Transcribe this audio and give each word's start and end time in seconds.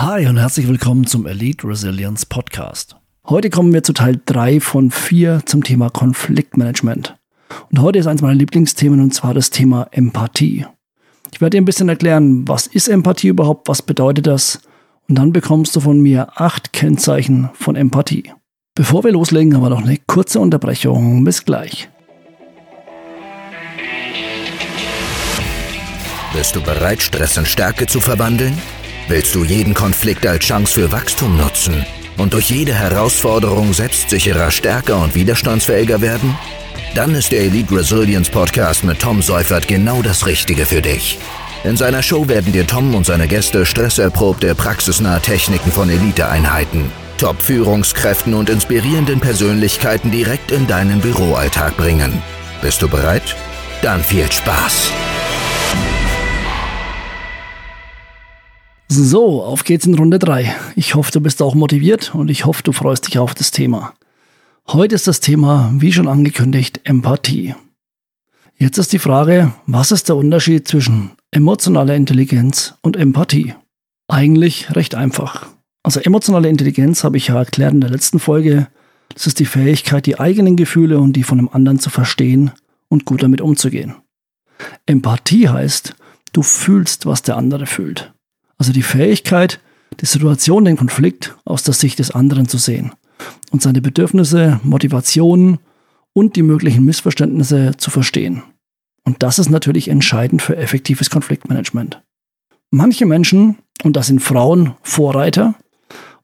Hi 0.00 0.28
und 0.28 0.36
herzlich 0.36 0.68
willkommen 0.68 1.08
zum 1.08 1.26
Elite 1.26 1.66
Resilience 1.66 2.24
Podcast. 2.24 2.94
Heute 3.26 3.50
kommen 3.50 3.72
wir 3.72 3.82
zu 3.82 3.92
Teil 3.92 4.20
3 4.26 4.60
von 4.60 4.92
4 4.92 5.40
zum 5.44 5.64
Thema 5.64 5.90
Konfliktmanagement. 5.90 7.16
Und 7.72 7.82
heute 7.82 7.98
ist 7.98 8.06
eins 8.06 8.22
meiner 8.22 8.36
Lieblingsthemen 8.36 9.00
und 9.00 9.12
zwar 9.12 9.34
das 9.34 9.50
Thema 9.50 9.88
Empathie. 9.90 10.66
Ich 11.32 11.40
werde 11.40 11.56
dir 11.56 11.62
ein 11.62 11.64
bisschen 11.64 11.88
erklären, 11.88 12.46
was 12.46 12.68
ist 12.68 12.86
Empathie 12.86 13.26
überhaupt, 13.26 13.66
was 13.66 13.82
bedeutet 13.82 14.28
das 14.28 14.60
und 15.08 15.18
dann 15.18 15.32
bekommst 15.32 15.74
du 15.74 15.80
von 15.80 16.00
mir 16.00 16.28
acht 16.40 16.72
Kennzeichen 16.72 17.50
von 17.54 17.74
Empathie. 17.74 18.32
Bevor 18.76 19.02
wir 19.02 19.10
loslegen, 19.10 19.56
haben 19.56 19.62
wir 19.62 19.70
noch 19.70 19.82
eine 19.82 19.98
kurze 20.06 20.38
Unterbrechung. 20.38 21.24
Bis 21.24 21.44
gleich. 21.44 21.88
Bist 26.32 26.54
du 26.54 26.62
bereit, 26.62 27.02
Stress 27.02 27.36
in 27.36 27.46
Stärke 27.46 27.88
zu 27.88 27.98
verwandeln? 27.98 28.56
Willst 29.08 29.34
du 29.34 29.42
jeden 29.42 29.72
Konflikt 29.72 30.26
als 30.26 30.44
Chance 30.44 30.74
für 30.74 30.92
Wachstum 30.92 31.38
nutzen 31.38 31.86
und 32.18 32.34
durch 32.34 32.50
jede 32.50 32.74
Herausforderung 32.74 33.72
selbstsicherer, 33.72 34.50
stärker 34.50 34.98
und 35.00 35.14
widerstandsfähiger 35.14 36.02
werden? 36.02 36.36
Dann 36.94 37.14
ist 37.14 37.32
der 37.32 37.40
Elite 37.40 37.74
Resilience 37.74 38.28
Podcast 38.28 38.84
mit 38.84 39.00
Tom 39.00 39.22
Seufert 39.22 39.66
genau 39.66 40.02
das 40.02 40.26
Richtige 40.26 40.66
für 40.66 40.82
dich. 40.82 41.18
In 41.64 41.78
seiner 41.78 42.02
Show 42.02 42.28
werden 42.28 42.52
dir 42.52 42.66
Tom 42.66 42.94
und 42.94 43.06
seine 43.06 43.28
Gäste 43.28 43.64
stresserprobte, 43.64 44.54
praxisnahe 44.54 45.22
Techniken 45.22 45.72
von 45.72 45.88
Eliteeinheiten, 45.88 46.92
Top-Führungskräften 47.16 48.34
und 48.34 48.50
inspirierenden 48.50 49.20
Persönlichkeiten 49.20 50.10
direkt 50.10 50.50
in 50.50 50.66
deinen 50.66 51.00
Büroalltag 51.00 51.78
bringen. 51.78 52.22
Bist 52.60 52.82
du 52.82 52.88
bereit? 52.88 53.34
Dann 53.80 54.04
viel 54.04 54.30
Spaß! 54.30 54.92
So, 58.90 59.42
auf 59.42 59.64
geht's 59.64 59.84
in 59.84 59.94
Runde 59.94 60.18
3. 60.18 60.54
Ich 60.74 60.94
hoffe, 60.94 61.12
du 61.12 61.20
bist 61.20 61.42
auch 61.42 61.54
motiviert 61.54 62.14
und 62.14 62.30
ich 62.30 62.46
hoffe, 62.46 62.62
du 62.62 62.72
freust 62.72 63.06
dich 63.06 63.18
auf 63.18 63.34
das 63.34 63.50
Thema. 63.50 63.92
Heute 64.66 64.94
ist 64.94 65.06
das 65.06 65.20
Thema, 65.20 65.70
wie 65.76 65.92
schon 65.92 66.08
angekündigt, 66.08 66.80
Empathie. 66.84 67.54
Jetzt 68.56 68.78
ist 68.78 68.94
die 68.94 68.98
Frage, 68.98 69.52
was 69.66 69.92
ist 69.92 70.08
der 70.08 70.16
Unterschied 70.16 70.66
zwischen 70.66 71.10
emotionaler 71.30 71.96
Intelligenz 71.96 72.74
und 72.80 72.96
Empathie? 72.96 73.54
Eigentlich 74.08 74.74
recht 74.74 74.94
einfach. 74.94 75.46
Also 75.82 76.00
emotionale 76.00 76.48
Intelligenz 76.48 77.04
habe 77.04 77.18
ich 77.18 77.28
ja 77.28 77.36
erklärt 77.36 77.74
in 77.74 77.82
der 77.82 77.90
letzten 77.90 78.18
Folge. 78.18 78.68
Das 79.12 79.26
ist 79.26 79.38
die 79.38 79.46
Fähigkeit, 79.46 80.06
die 80.06 80.18
eigenen 80.18 80.56
Gefühle 80.56 80.98
und 80.98 81.12
die 81.12 81.24
von 81.24 81.38
einem 81.38 81.50
anderen 81.52 81.78
zu 81.78 81.90
verstehen 81.90 82.52
und 82.88 83.04
gut 83.04 83.22
damit 83.22 83.42
umzugehen. 83.42 83.96
Empathie 84.86 85.50
heißt, 85.50 85.94
du 86.32 86.42
fühlst, 86.42 87.04
was 87.04 87.20
der 87.20 87.36
andere 87.36 87.66
fühlt. 87.66 88.14
Also 88.58 88.72
die 88.72 88.82
Fähigkeit, 88.82 89.60
die 90.00 90.06
Situation, 90.06 90.64
den 90.64 90.76
Konflikt 90.76 91.36
aus 91.44 91.62
der 91.62 91.74
Sicht 91.74 91.98
des 91.98 92.10
anderen 92.10 92.48
zu 92.48 92.58
sehen 92.58 92.92
und 93.50 93.62
seine 93.62 93.80
Bedürfnisse, 93.80 94.60
Motivationen 94.62 95.58
und 96.12 96.36
die 96.36 96.42
möglichen 96.42 96.84
Missverständnisse 96.84 97.76
zu 97.76 97.90
verstehen. 97.90 98.42
Und 99.04 99.22
das 99.22 99.38
ist 99.38 99.48
natürlich 99.48 99.88
entscheidend 99.88 100.42
für 100.42 100.56
effektives 100.56 101.10
Konfliktmanagement. 101.10 102.02
Manche 102.70 103.06
Menschen, 103.06 103.58
und 103.82 103.96
das 103.96 104.08
sind 104.08 104.20
Frauen, 104.20 104.74
Vorreiter, 104.82 105.54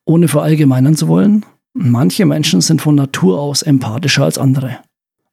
ohne 0.05 0.29
verallgemeinern 0.29 0.95
zu 0.95 1.09
wollen, 1.09 1.47
manche 1.73 2.27
Menschen 2.27 2.61
sind 2.61 2.83
von 2.83 2.95
Natur 2.95 3.41
aus 3.41 3.63
empathischer 3.63 4.25
als 4.25 4.37
andere. 4.37 4.79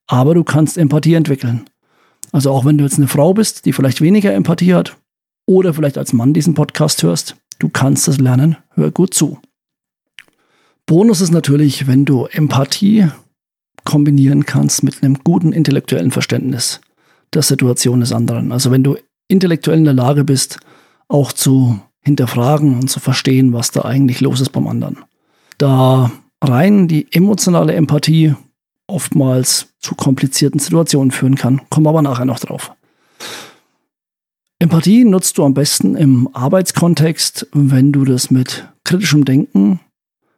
Aber 0.08 0.33
du 0.33 0.43
kannst 0.43 0.77
Empathie 0.77 1.15
entwickeln. 1.15 1.65
Also 2.31 2.52
auch 2.52 2.63
wenn 2.63 2.77
du 2.77 2.86
jetzt 2.86 2.97
eine 2.97 3.08
Frau 3.08 3.33
bist, 3.33 3.65
die 3.65 3.73
vielleicht 3.73 3.99
weniger 3.99 4.33
Empathie 4.33 4.73
hat, 4.73 4.97
oder 5.45 5.73
vielleicht 5.73 5.97
als 5.97 6.14
Mann 6.14 6.34
diesen 6.34 6.53
Podcast 6.53 7.03
hörst, 7.03 7.36
du 7.59 7.70
kannst 7.70 8.08
es 8.08 8.20
lernen, 8.20 8.58
hör 8.73 8.92
gut 8.92 9.14
zu. 9.14 9.39
Bonus 10.86 11.22
ist 11.22 11.31
natürlich, 11.31 11.88
wenn 11.88 12.06
du 12.06 12.25
Empathie 12.25 13.09
kombinieren 13.83 14.45
kannst 14.45 14.83
mit 14.83 15.02
einem 15.02 15.20
guten 15.23 15.53
intellektuellen 15.53 16.11
Verständnis 16.11 16.82
der 17.33 17.42
Situation 17.42 18.02
des 18.02 18.11
anderen. 18.11 18.52
Also 18.52 18.71
wenn 18.71 18.83
du 18.83 18.98
intellektuell 19.27 19.77
in 19.77 19.86
der 19.86 19.93
Lage 19.93 20.23
bist, 20.23 20.60
auch 21.08 21.32
zu 21.32 21.80
hinterfragen 22.04 22.80
und 22.80 22.89
zu 22.89 22.99
verstehen, 22.99 23.54
was 23.54 23.71
da 23.71 23.83
eigentlich 23.83 24.21
los 24.21 24.42
ist 24.42 24.52
beim 24.52 24.67
anderen. 24.67 24.98
Da 25.58 26.11
rein 26.42 26.88
die 26.88 27.08
emotionale 27.11 27.73
Empathie 27.73 28.36
oftmals 28.88 29.67
zu 29.80 29.95
komplizierten 29.95 30.60
Situationen 30.60 31.11
führen 31.11 31.36
kann, 31.36 31.61
kommen 31.70 31.86
wir 31.86 31.92
aber 31.92 32.02
nachher 32.02 32.26
noch 32.26 32.39
drauf. 32.39 32.73
Empathie 34.61 35.05
nutzt 35.05 35.39
du 35.39 35.44
am 35.44 35.55
besten 35.55 35.95
im 35.95 36.30
Arbeitskontext, 36.33 37.48
wenn 37.52 37.92
du 37.92 38.05
das 38.05 38.30
mit 38.30 38.70
kritischem 38.83 39.26
Denken, 39.26 39.80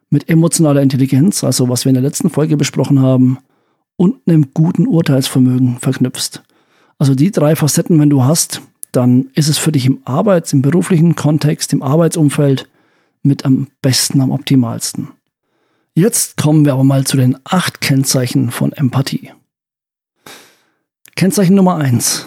mit 0.08 0.30
emotionaler 0.30 0.80
Intelligenz, 0.80 1.44
also 1.44 1.68
was 1.68 1.84
wir 1.84 1.90
in 1.90 1.94
der 1.96 2.02
letzten 2.02 2.30
Folge 2.30 2.56
besprochen 2.56 3.02
haben, 3.02 3.36
und 3.96 4.26
einem 4.26 4.54
guten 4.54 4.86
Urteilsvermögen 4.86 5.76
verknüpfst. 5.78 6.42
Also 6.98 7.14
die 7.14 7.32
drei 7.32 7.54
Facetten, 7.54 8.00
wenn 8.00 8.08
du 8.08 8.24
hast, 8.24 8.62
dann 8.92 9.28
ist 9.34 9.48
es 9.48 9.58
für 9.58 9.72
dich 9.72 9.84
im 9.84 10.00
Arbeits-, 10.06 10.54
im 10.54 10.62
beruflichen 10.62 11.16
Kontext, 11.16 11.74
im 11.74 11.82
Arbeitsumfeld 11.82 12.66
mit 13.22 13.44
am 13.44 13.68
besten, 13.82 14.22
am 14.22 14.30
optimalsten. 14.30 15.08
Jetzt 15.94 16.38
kommen 16.38 16.64
wir 16.64 16.72
aber 16.72 16.84
mal 16.84 17.04
zu 17.04 17.18
den 17.18 17.36
acht 17.44 17.82
Kennzeichen 17.82 18.50
von 18.50 18.72
Empathie. 18.72 19.32
Kennzeichen 21.14 21.56
Nummer 21.56 21.76
eins. 21.76 22.26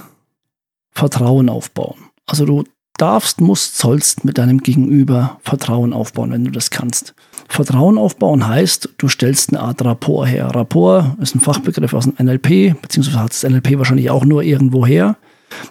Vertrauen 0.97 1.47
aufbauen. 1.47 1.95
Also 2.25 2.45
du 2.45 2.63
darfst, 2.97 3.39
musst, 3.39 3.77
sollst 3.77 4.25
mit 4.25 4.39
deinem 4.39 4.59
Gegenüber 4.59 5.39
Vertrauen 5.43 5.93
aufbauen, 5.93 6.31
wenn 6.31 6.43
du 6.43 6.51
das 6.51 6.71
kannst. 6.71 7.13
Vertrauen 7.47 7.99
aufbauen 7.99 8.47
heißt, 8.47 8.89
du 8.97 9.07
stellst 9.07 9.49
eine 9.49 9.61
Art 9.61 9.85
Rapport 9.85 10.27
her. 10.27 10.47
Rapport 10.47 11.17
ist 11.21 11.35
ein 11.35 11.39
Fachbegriff 11.39 11.93
aus 11.93 12.05
dem 12.05 12.15
NLP, 12.17 12.81
beziehungsweise 12.81 13.19
hat 13.19 13.29
das 13.29 13.43
NLP 13.43 13.77
wahrscheinlich 13.77 14.09
auch 14.09 14.25
nur 14.25 14.41
irgendwo 14.41 14.85
her. 14.85 15.17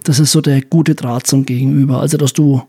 Das 0.05 0.21
ist 0.21 0.31
so 0.31 0.41
der 0.41 0.63
gute 0.63 0.95
Draht 0.95 1.27
zum 1.27 1.45
Gegenüber. 1.45 2.01
Also, 2.01 2.17
dass 2.17 2.33
du 2.33 2.63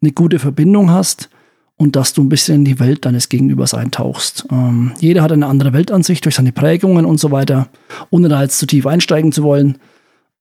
eine 0.00 0.12
gute 0.12 0.38
Verbindung 0.38 0.90
hast 0.90 1.28
und 1.76 1.96
dass 1.96 2.12
du 2.12 2.22
ein 2.22 2.28
bisschen 2.28 2.56
in 2.56 2.64
die 2.64 2.78
Welt 2.78 3.04
deines 3.04 3.28
Gegenübers 3.28 3.74
eintauchst. 3.74 4.46
Ähm, 4.50 4.92
jeder 5.00 5.22
hat 5.22 5.32
eine 5.32 5.46
andere 5.46 5.72
Weltansicht 5.72 6.24
durch 6.24 6.36
seine 6.36 6.52
Prägungen 6.52 7.04
und 7.04 7.18
so 7.18 7.32
weiter, 7.32 7.68
ohne 8.10 8.28
da 8.28 8.42
jetzt 8.42 8.58
zu 8.60 8.66
tief 8.66 8.86
einsteigen 8.86 9.32
zu 9.32 9.42
wollen. 9.42 9.78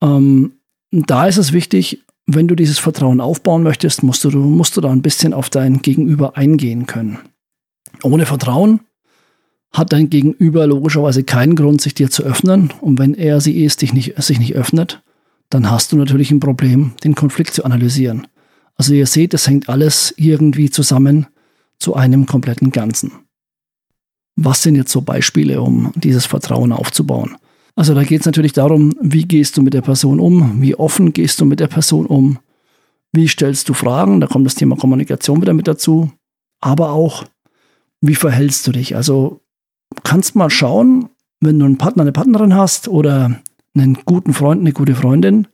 Ähm, 0.02 0.54
da 0.92 1.28
ist 1.28 1.38
es 1.38 1.54
wichtig, 1.54 2.04
wenn 2.28 2.48
du 2.48 2.56
dieses 2.56 2.80
Vertrauen 2.80 3.22
aufbauen 3.22 3.64
möchtest, 3.64 4.04
musst 4.04 4.24
du, 4.24 4.32
musst 4.32 4.76
du 4.78 4.82
da 4.82 4.92
ein 4.92 5.02
bisschen 5.02 5.34
auf 5.34 5.50
dein 5.50 5.82
Gegenüber 5.82 6.38
eingehen 6.38 6.86
können. 6.88 7.20
Ohne 8.04 8.26
Vertrauen 8.26 8.82
hat 9.72 9.94
dein 9.94 10.10
Gegenüber 10.10 10.66
logischerweise 10.68 11.24
keinen 11.24 11.56
Grund, 11.56 11.82
sich 11.82 11.94
dir 11.94 12.10
zu 12.10 12.24
öffnen. 12.24 12.72
Und 12.82 12.98
wenn 12.98 13.14
er 13.14 13.42
sie 13.42 13.64
es 13.66 13.78
dich 13.78 13.94
nicht, 13.94 14.22
sich 14.22 14.40
nicht 14.40 14.56
öffnet, 14.56 15.04
dann 15.50 15.70
hast 15.70 15.92
du 15.92 15.98
natürlich 15.98 16.32
ein 16.32 16.40
Problem, 16.40 16.94
den 17.04 17.14
Konflikt 17.14 17.54
zu 17.54 17.64
analysieren. 17.66 18.28
Also 18.76 18.94
ihr 18.94 19.06
seht, 19.06 19.34
es 19.34 19.48
hängt 19.48 19.70
alles 19.70 20.14
irgendwie 20.18 20.70
zusammen 20.70 21.28
zu 21.78 21.94
einem 21.94 22.26
kompletten 22.26 22.72
Ganzen. 22.72 23.12
Was 24.36 24.64
sind 24.64 24.76
jetzt 24.76 24.92
so 24.92 25.02
Beispiele, 25.02 25.62
um 25.62 25.92
dieses 25.96 26.26
Vertrauen 26.26 26.72
aufzubauen? 26.72 27.38
Also 27.76 27.94
da 27.94 28.04
geht 28.04 28.22
es 28.22 28.26
natürlich 28.26 28.54
darum, 28.54 28.96
wie 29.02 29.24
gehst 29.24 29.58
du 29.58 29.62
mit 29.62 29.74
der 29.74 29.82
Person 29.82 30.20
um, 30.20 30.62
wie 30.62 30.76
offen 30.76 31.12
gehst 31.12 31.42
du 31.42 31.46
mit 31.46 31.60
der 31.60 31.68
Person 31.68 32.06
um, 32.06 32.40
wie 33.12 33.28
stellst 33.28 33.68
du 33.68 33.74
Fragen, 33.74 34.22
da 34.22 34.28
kommt 34.28 34.46
das 34.46 34.56
Thema 34.56 34.78
Kommunikation 34.78 35.42
wieder 35.42 35.54
mit 35.54 35.68
dazu, 35.68 36.12
aber 36.62 36.92
auch, 36.92 37.26
wie 38.02 38.16
verhältst 38.16 38.66
du 38.68 38.72
dich? 38.72 38.96
Also 38.96 39.42
kannst 40.04 40.36
mal 40.36 40.50
schauen, 40.50 41.10
wenn 41.42 41.60
du 41.60 41.66
einen 41.66 41.78
Partner, 41.78 42.04
eine 42.04 42.12
Partnerin 42.12 42.56
hast 42.56 42.88
oder 42.88 43.42
einen 43.76 43.98
guten 44.06 44.34
Freund, 44.34 44.62
eine 44.62 44.74
gute 44.74 44.96
Freundin, 44.96 45.48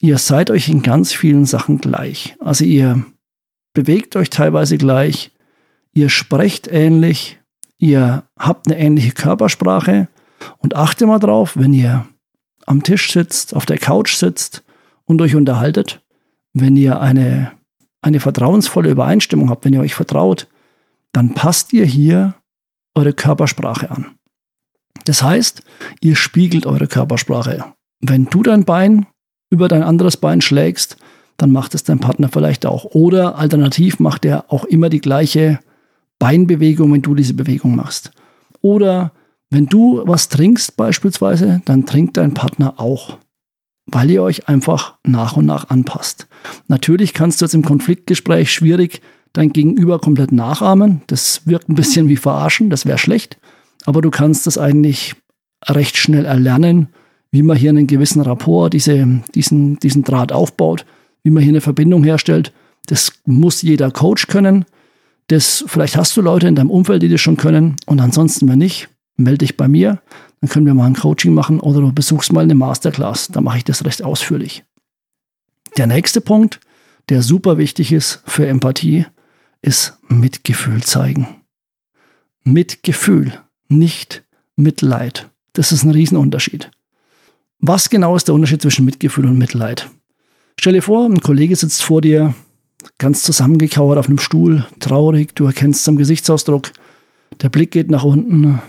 ihr 0.00 0.18
seid 0.18 0.50
euch 0.50 0.68
in 0.68 0.82
ganz 0.82 1.12
vielen 1.12 1.46
Sachen 1.46 1.78
gleich. 1.78 2.36
Also 2.40 2.64
ihr 2.64 3.04
bewegt 3.72 4.16
euch 4.16 4.28
teilweise 4.28 4.76
gleich, 4.76 5.30
ihr 5.94 6.10
sprecht 6.10 6.68
ähnlich, 6.68 7.38
ihr 7.78 8.24
habt 8.38 8.66
eine 8.66 8.78
ähnliche 8.78 9.12
Körpersprache, 9.12 10.08
und 10.58 10.76
achte 10.76 11.06
mal 11.06 11.18
drauf, 11.18 11.56
wenn 11.56 11.72
ihr 11.72 12.06
am 12.66 12.82
Tisch 12.82 13.12
sitzt, 13.12 13.54
auf 13.54 13.66
der 13.66 13.78
Couch 13.78 14.14
sitzt 14.14 14.62
und 15.04 15.20
euch 15.20 15.34
unterhaltet, 15.34 16.02
wenn 16.52 16.76
ihr 16.76 17.00
eine, 17.00 17.52
eine 18.02 18.20
vertrauensvolle 18.20 18.90
Übereinstimmung 18.90 19.50
habt, 19.50 19.64
wenn 19.64 19.72
ihr 19.72 19.80
euch 19.80 19.94
vertraut, 19.94 20.48
dann 21.12 21.34
passt 21.34 21.72
ihr 21.72 21.84
hier 21.84 22.34
eure 22.94 23.12
Körpersprache 23.12 23.90
an. 23.90 24.06
Das 25.04 25.22
heißt, 25.22 25.62
ihr 26.00 26.16
spiegelt 26.16 26.66
eure 26.66 26.86
Körpersprache. 26.86 27.64
Wenn 28.00 28.26
du 28.26 28.42
dein 28.42 28.64
Bein 28.64 29.06
über 29.50 29.68
dein 29.68 29.82
anderes 29.82 30.16
Bein 30.16 30.40
schlägst, 30.40 30.96
dann 31.36 31.50
macht 31.50 31.74
es 31.74 31.84
dein 31.84 31.98
Partner 31.98 32.28
vielleicht 32.28 32.66
auch. 32.66 32.84
Oder 32.84 33.36
alternativ 33.36 33.98
macht 33.98 34.24
er 34.24 34.52
auch 34.52 34.64
immer 34.64 34.88
die 34.88 35.00
gleiche 35.00 35.60
Beinbewegung, 36.18 36.92
wenn 36.92 37.02
du 37.02 37.14
diese 37.14 37.34
Bewegung 37.34 37.74
machst. 37.74 38.12
Oder 38.60 39.12
wenn 39.52 39.66
du 39.66 40.00
was 40.06 40.30
trinkst 40.30 40.78
beispielsweise, 40.78 41.60
dann 41.66 41.84
trinkt 41.84 42.16
dein 42.16 42.32
Partner 42.32 42.80
auch, 42.80 43.18
weil 43.84 44.10
ihr 44.10 44.22
euch 44.22 44.48
einfach 44.48 44.94
nach 45.06 45.36
und 45.36 45.44
nach 45.44 45.68
anpasst. 45.68 46.26
Natürlich 46.68 47.12
kannst 47.12 47.40
du 47.40 47.44
jetzt 47.44 47.54
im 47.54 47.64
Konfliktgespräch 47.64 48.50
schwierig 48.50 49.02
dein 49.34 49.52
Gegenüber 49.52 49.98
komplett 49.98 50.32
nachahmen. 50.32 51.02
Das 51.06 51.42
wirkt 51.46 51.68
ein 51.68 51.74
bisschen 51.74 52.08
wie 52.08 52.16
verarschen, 52.16 52.70
das 52.70 52.86
wäre 52.86 52.96
schlecht. 52.96 53.38
Aber 53.84 54.00
du 54.00 54.10
kannst 54.10 54.46
das 54.46 54.56
eigentlich 54.56 55.16
recht 55.66 55.98
schnell 55.98 56.24
erlernen, 56.24 56.88
wie 57.30 57.42
man 57.42 57.56
hier 57.56 57.70
einen 57.70 57.86
gewissen 57.86 58.22
Rapport, 58.22 58.72
diese, 58.72 59.22
diesen, 59.34 59.78
diesen 59.80 60.02
Draht 60.02 60.32
aufbaut, 60.32 60.86
wie 61.24 61.30
man 61.30 61.42
hier 61.42 61.52
eine 61.52 61.60
Verbindung 61.60 62.04
herstellt. 62.04 62.54
Das 62.86 63.12
muss 63.26 63.60
jeder 63.60 63.90
Coach 63.90 64.28
können. 64.28 64.64
Das, 65.28 65.62
vielleicht 65.66 65.96
hast 65.96 66.16
du 66.16 66.22
Leute 66.22 66.48
in 66.48 66.54
deinem 66.54 66.70
Umfeld, 66.70 67.02
die 67.02 67.08
das 67.10 67.20
schon 67.20 67.36
können. 67.36 67.76
Und 67.84 68.00
ansonsten, 68.00 68.48
wenn 68.48 68.58
nicht, 68.58 68.88
melde 69.22 69.38
dich 69.38 69.56
bei 69.56 69.68
mir. 69.68 70.02
Dann 70.40 70.50
können 70.50 70.66
wir 70.66 70.74
mal 70.74 70.86
ein 70.86 70.96
Coaching 70.96 71.34
machen 71.34 71.60
oder 71.60 71.80
du 71.80 71.92
besuchst 71.92 72.32
mal 72.32 72.44
eine 72.44 72.54
Masterclass. 72.54 73.28
Da 73.28 73.40
mache 73.40 73.58
ich 73.58 73.64
das 73.64 73.84
recht 73.84 74.02
ausführlich. 74.02 74.64
Der 75.76 75.86
nächste 75.86 76.20
Punkt, 76.20 76.60
der 77.08 77.22
super 77.22 77.58
wichtig 77.58 77.92
ist 77.92 78.22
für 78.26 78.46
Empathie, 78.46 79.06
ist 79.62 79.98
Mitgefühl 80.08 80.82
zeigen. 80.82 81.28
Mitgefühl, 82.44 83.38
nicht 83.68 84.24
Mitleid. 84.56 85.30
Das 85.52 85.72
ist 85.72 85.84
ein 85.84 85.90
Riesenunterschied. 85.90 86.70
Was 87.58 87.90
genau 87.90 88.16
ist 88.16 88.28
der 88.28 88.34
Unterschied 88.34 88.60
zwischen 88.60 88.84
Mitgefühl 88.84 89.26
und 89.26 89.38
Mitleid? 89.38 89.88
Stell 90.58 90.72
dir 90.72 90.82
vor, 90.82 91.06
ein 91.06 91.20
Kollege 91.20 91.54
sitzt 91.54 91.82
vor 91.82 92.00
dir, 92.00 92.34
ganz 92.98 93.22
zusammengekauert 93.22 93.98
auf 93.98 94.08
einem 94.08 94.18
Stuhl, 94.18 94.66
traurig, 94.80 95.34
du 95.34 95.46
erkennst 95.46 95.84
seinen 95.84 95.96
Gesichtsausdruck, 95.96 96.72
der 97.40 97.48
Blick 97.48 97.70
geht 97.70 97.90
nach 97.90 98.04
unten, 98.04 98.60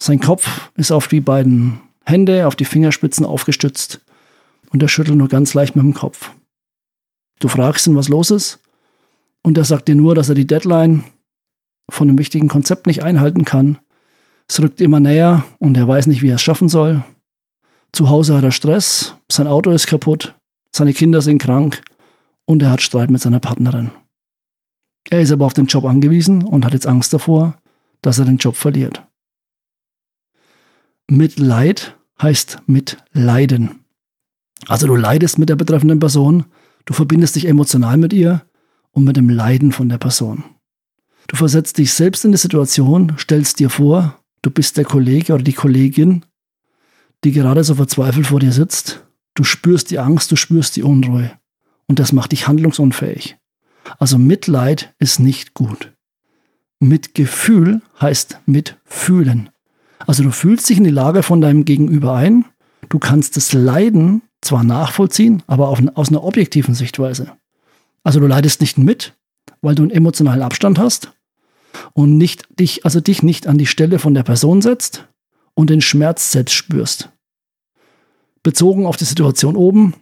sein 0.00 0.20
Kopf 0.20 0.70
ist 0.74 0.92
auf 0.92 1.08
die 1.08 1.20
beiden 1.20 1.80
Hände, 2.04 2.46
auf 2.46 2.56
die 2.56 2.64
Fingerspitzen 2.64 3.24
aufgestützt 3.24 4.00
und 4.70 4.82
er 4.82 4.88
schüttelt 4.88 5.18
nur 5.18 5.28
ganz 5.28 5.54
leicht 5.54 5.76
mit 5.76 5.84
dem 5.84 5.94
Kopf. 5.94 6.30
Du 7.38 7.48
fragst 7.48 7.86
ihn, 7.86 7.96
was 7.96 8.08
los 8.08 8.30
ist, 8.30 8.60
und 9.42 9.58
er 9.58 9.64
sagt 9.64 9.88
dir 9.88 9.94
nur, 9.94 10.14
dass 10.14 10.28
er 10.28 10.34
die 10.34 10.46
Deadline 10.46 11.04
von 11.90 12.08
einem 12.08 12.18
wichtigen 12.18 12.48
Konzept 12.48 12.86
nicht 12.86 13.02
einhalten 13.02 13.44
kann. 13.44 13.78
Es 14.48 14.60
rückt 14.60 14.80
immer 14.80 15.00
näher 15.00 15.44
und 15.58 15.76
er 15.76 15.88
weiß 15.88 16.06
nicht, 16.06 16.22
wie 16.22 16.28
er 16.28 16.36
es 16.36 16.42
schaffen 16.42 16.68
soll. 16.68 17.04
Zu 17.92 18.08
Hause 18.08 18.36
hat 18.36 18.44
er 18.44 18.52
Stress, 18.52 19.16
sein 19.30 19.46
Auto 19.46 19.70
ist 19.70 19.86
kaputt, 19.86 20.34
seine 20.74 20.94
Kinder 20.94 21.20
sind 21.20 21.38
krank 21.38 21.82
und 22.46 22.62
er 22.62 22.70
hat 22.70 22.80
Streit 22.80 23.10
mit 23.10 23.20
seiner 23.20 23.40
Partnerin. 23.40 23.90
Er 25.10 25.20
ist 25.20 25.32
aber 25.32 25.46
auf 25.46 25.54
den 25.54 25.66
Job 25.66 25.84
angewiesen 25.84 26.44
und 26.44 26.64
hat 26.64 26.72
jetzt 26.72 26.86
Angst 26.86 27.12
davor, 27.12 27.58
dass 28.00 28.18
er 28.18 28.24
den 28.24 28.38
Job 28.38 28.56
verliert. 28.56 29.02
Mitleid 31.12 31.96
heißt 32.20 32.62
mitleiden. 32.66 33.84
Also 34.68 34.86
du 34.86 34.96
leidest 34.96 35.38
mit 35.38 35.48
der 35.48 35.56
betreffenden 35.56 35.98
Person, 35.98 36.46
Du 36.84 36.94
verbindest 36.94 37.36
dich 37.36 37.46
emotional 37.46 37.96
mit 37.96 38.12
ihr 38.12 38.42
und 38.90 39.04
mit 39.04 39.16
dem 39.16 39.28
Leiden 39.28 39.72
von 39.72 39.88
der 39.88 39.98
Person. 39.98 40.44
Du 41.28 41.36
versetzt 41.36 41.78
dich 41.78 41.92
selbst 41.92 42.24
in 42.24 42.32
die 42.32 42.38
Situation, 42.38 43.16
stellst 43.18 43.60
dir 43.60 43.70
vor, 43.70 44.18
du 44.42 44.50
bist 44.50 44.76
der 44.76 44.84
Kollege 44.84 45.34
oder 45.34 45.44
die 45.44 45.52
Kollegin, 45.52 46.24
die 47.24 47.32
gerade 47.32 47.62
so 47.62 47.76
verzweifelt 47.76 48.26
vor 48.26 48.40
dir 48.40 48.52
sitzt. 48.52 49.06
Du 49.34 49.44
spürst 49.44 49.90
die 49.90 49.98
Angst, 49.98 50.30
du 50.32 50.36
spürst 50.36 50.76
die 50.76 50.82
Unruhe. 50.82 51.30
Und 51.86 51.98
das 51.98 52.12
macht 52.12 52.32
dich 52.32 52.48
handlungsunfähig. 52.48 53.36
Also 53.98 54.18
Mitleid 54.18 54.94
ist 54.98 55.20
nicht 55.20 55.54
gut. 55.54 55.92
Mitgefühl 56.80 57.80
heißt 58.00 58.40
mitfühlen. 58.46 59.50
Also 60.06 60.22
du 60.22 60.30
fühlst 60.30 60.68
dich 60.68 60.78
in 60.78 60.84
die 60.84 60.90
Lage 60.90 61.22
von 61.22 61.40
deinem 61.40 61.64
Gegenüber 61.64 62.14
ein, 62.14 62.44
du 62.88 62.98
kannst 62.98 63.36
das 63.36 63.52
Leiden 63.52 64.22
zwar 64.40 64.64
nachvollziehen, 64.64 65.42
aber 65.46 65.68
auf, 65.68 65.80
aus 65.94 66.08
einer 66.08 66.24
objektiven 66.24 66.74
Sichtweise. 66.74 67.32
Also 68.04 68.20
du 68.20 68.26
leidest 68.26 68.60
nicht 68.60 68.78
mit, 68.78 69.14
weil 69.60 69.74
du 69.74 69.82
einen 69.82 69.92
emotionalen 69.92 70.42
Abstand 70.42 70.78
hast 70.78 71.12
und 71.92 72.18
nicht 72.18 72.46
dich, 72.58 72.84
also 72.84 73.00
dich 73.00 73.22
nicht 73.22 73.46
an 73.46 73.58
die 73.58 73.66
Stelle 73.66 73.98
von 73.98 74.14
der 74.14 74.24
Person 74.24 74.60
setzt 74.60 75.08
und 75.54 75.70
den 75.70 75.80
Schmerz 75.80 76.32
selbst 76.32 76.54
spürst. 76.54 77.10
Bezogen 78.42 78.86
auf 78.86 78.96
die 78.96 79.04
Situation 79.04 79.54
oben, 79.54 79.94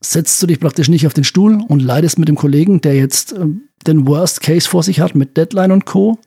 setzt 0.00 0.40
du 0.42 0.46
dich 0.46 0.60
praktisch 0.60 0.88
nicht 0.88 1.06
auf 1.06 1.14
den 1.14 1.24
Stuhl 1.24 1.62
und 1.68 1.80
leidest 1.80 2.18
mit 2.18 2.28
dem 2.28 2.36
Kollegen, 2.36 2.80
der 2.80 2.94
jetzt 2.94 3.32
äh, 3.32 3.46
den 3.86 4.06
Worst 4.06 4.40
Case 4.40 4.68
vor 4.68 4.82
sich 4.82 5.00
hat 5.00 5.14
mit 5.14 5.36
Deadline 5.36 5.72
und 5.72 5.84
Co., 5.84 6.18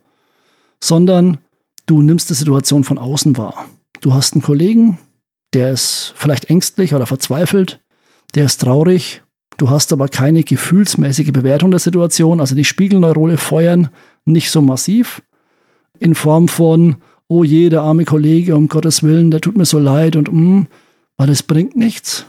sondern 0.80 1.38
du 1.86 2.02
nimmst 2.02 2.30
die 2.30 2.36
Situation 2.36 2.84
von 2.84 2.98
außen 2.98 3.38
wahr. 3.38 3.66
Du 4.02 4.14
hast 4.14 4.34
einen 4.34 4.42
Kollegen, 4.42 4.98
der 5.54 5.72
ist 5.72 6.14
vielleicht 6.16 6.50
ängstlich 6.50 6.94
oder 6.94 7.06
verzweifelt, 7.06 7.82
der 8.36 8.46
ist 8.46 8.62
traurig, 8.62 9.24
du 9.58 9.70
hast 9.70 9.94
aber 9.94 10.08
keine 10.08 10.44
gefühlsmäßige 10.44 11.32
Bewertung 11.32 11.72
der 11.72 11.80
Situation, 11.80 12.40
also 12.40 12.56
die 12.56 12.66
Spiegelneurone 12.66 13.38
feuern 13.38 13.90
nicht 14.26 14.52
so 14.52 14.62
massiv 14.62 15.22
in 16.00 16.16
Form 16.16 16.48
von, 16.48 16.98
oh 17.28 17.44
je, 17.44 17.70
der 17.70 17.82
arme 17.82 18.06
Kollege, 18.06 18.56
um 18.56 18.68
Gottes 18.68 19.04
Willen, 19.04 19.32
der 19.32 19.42
tut 19.42 19.58
mir 19.58 19.66
so 19.66 19.80
leid 19.80 20.16
und 20.16 20.32
mm, 20.32 20.68
weil 21.18 21.28
das 21.28 21.44
bringt 21.44 21.76
nichts. 21.76 22.26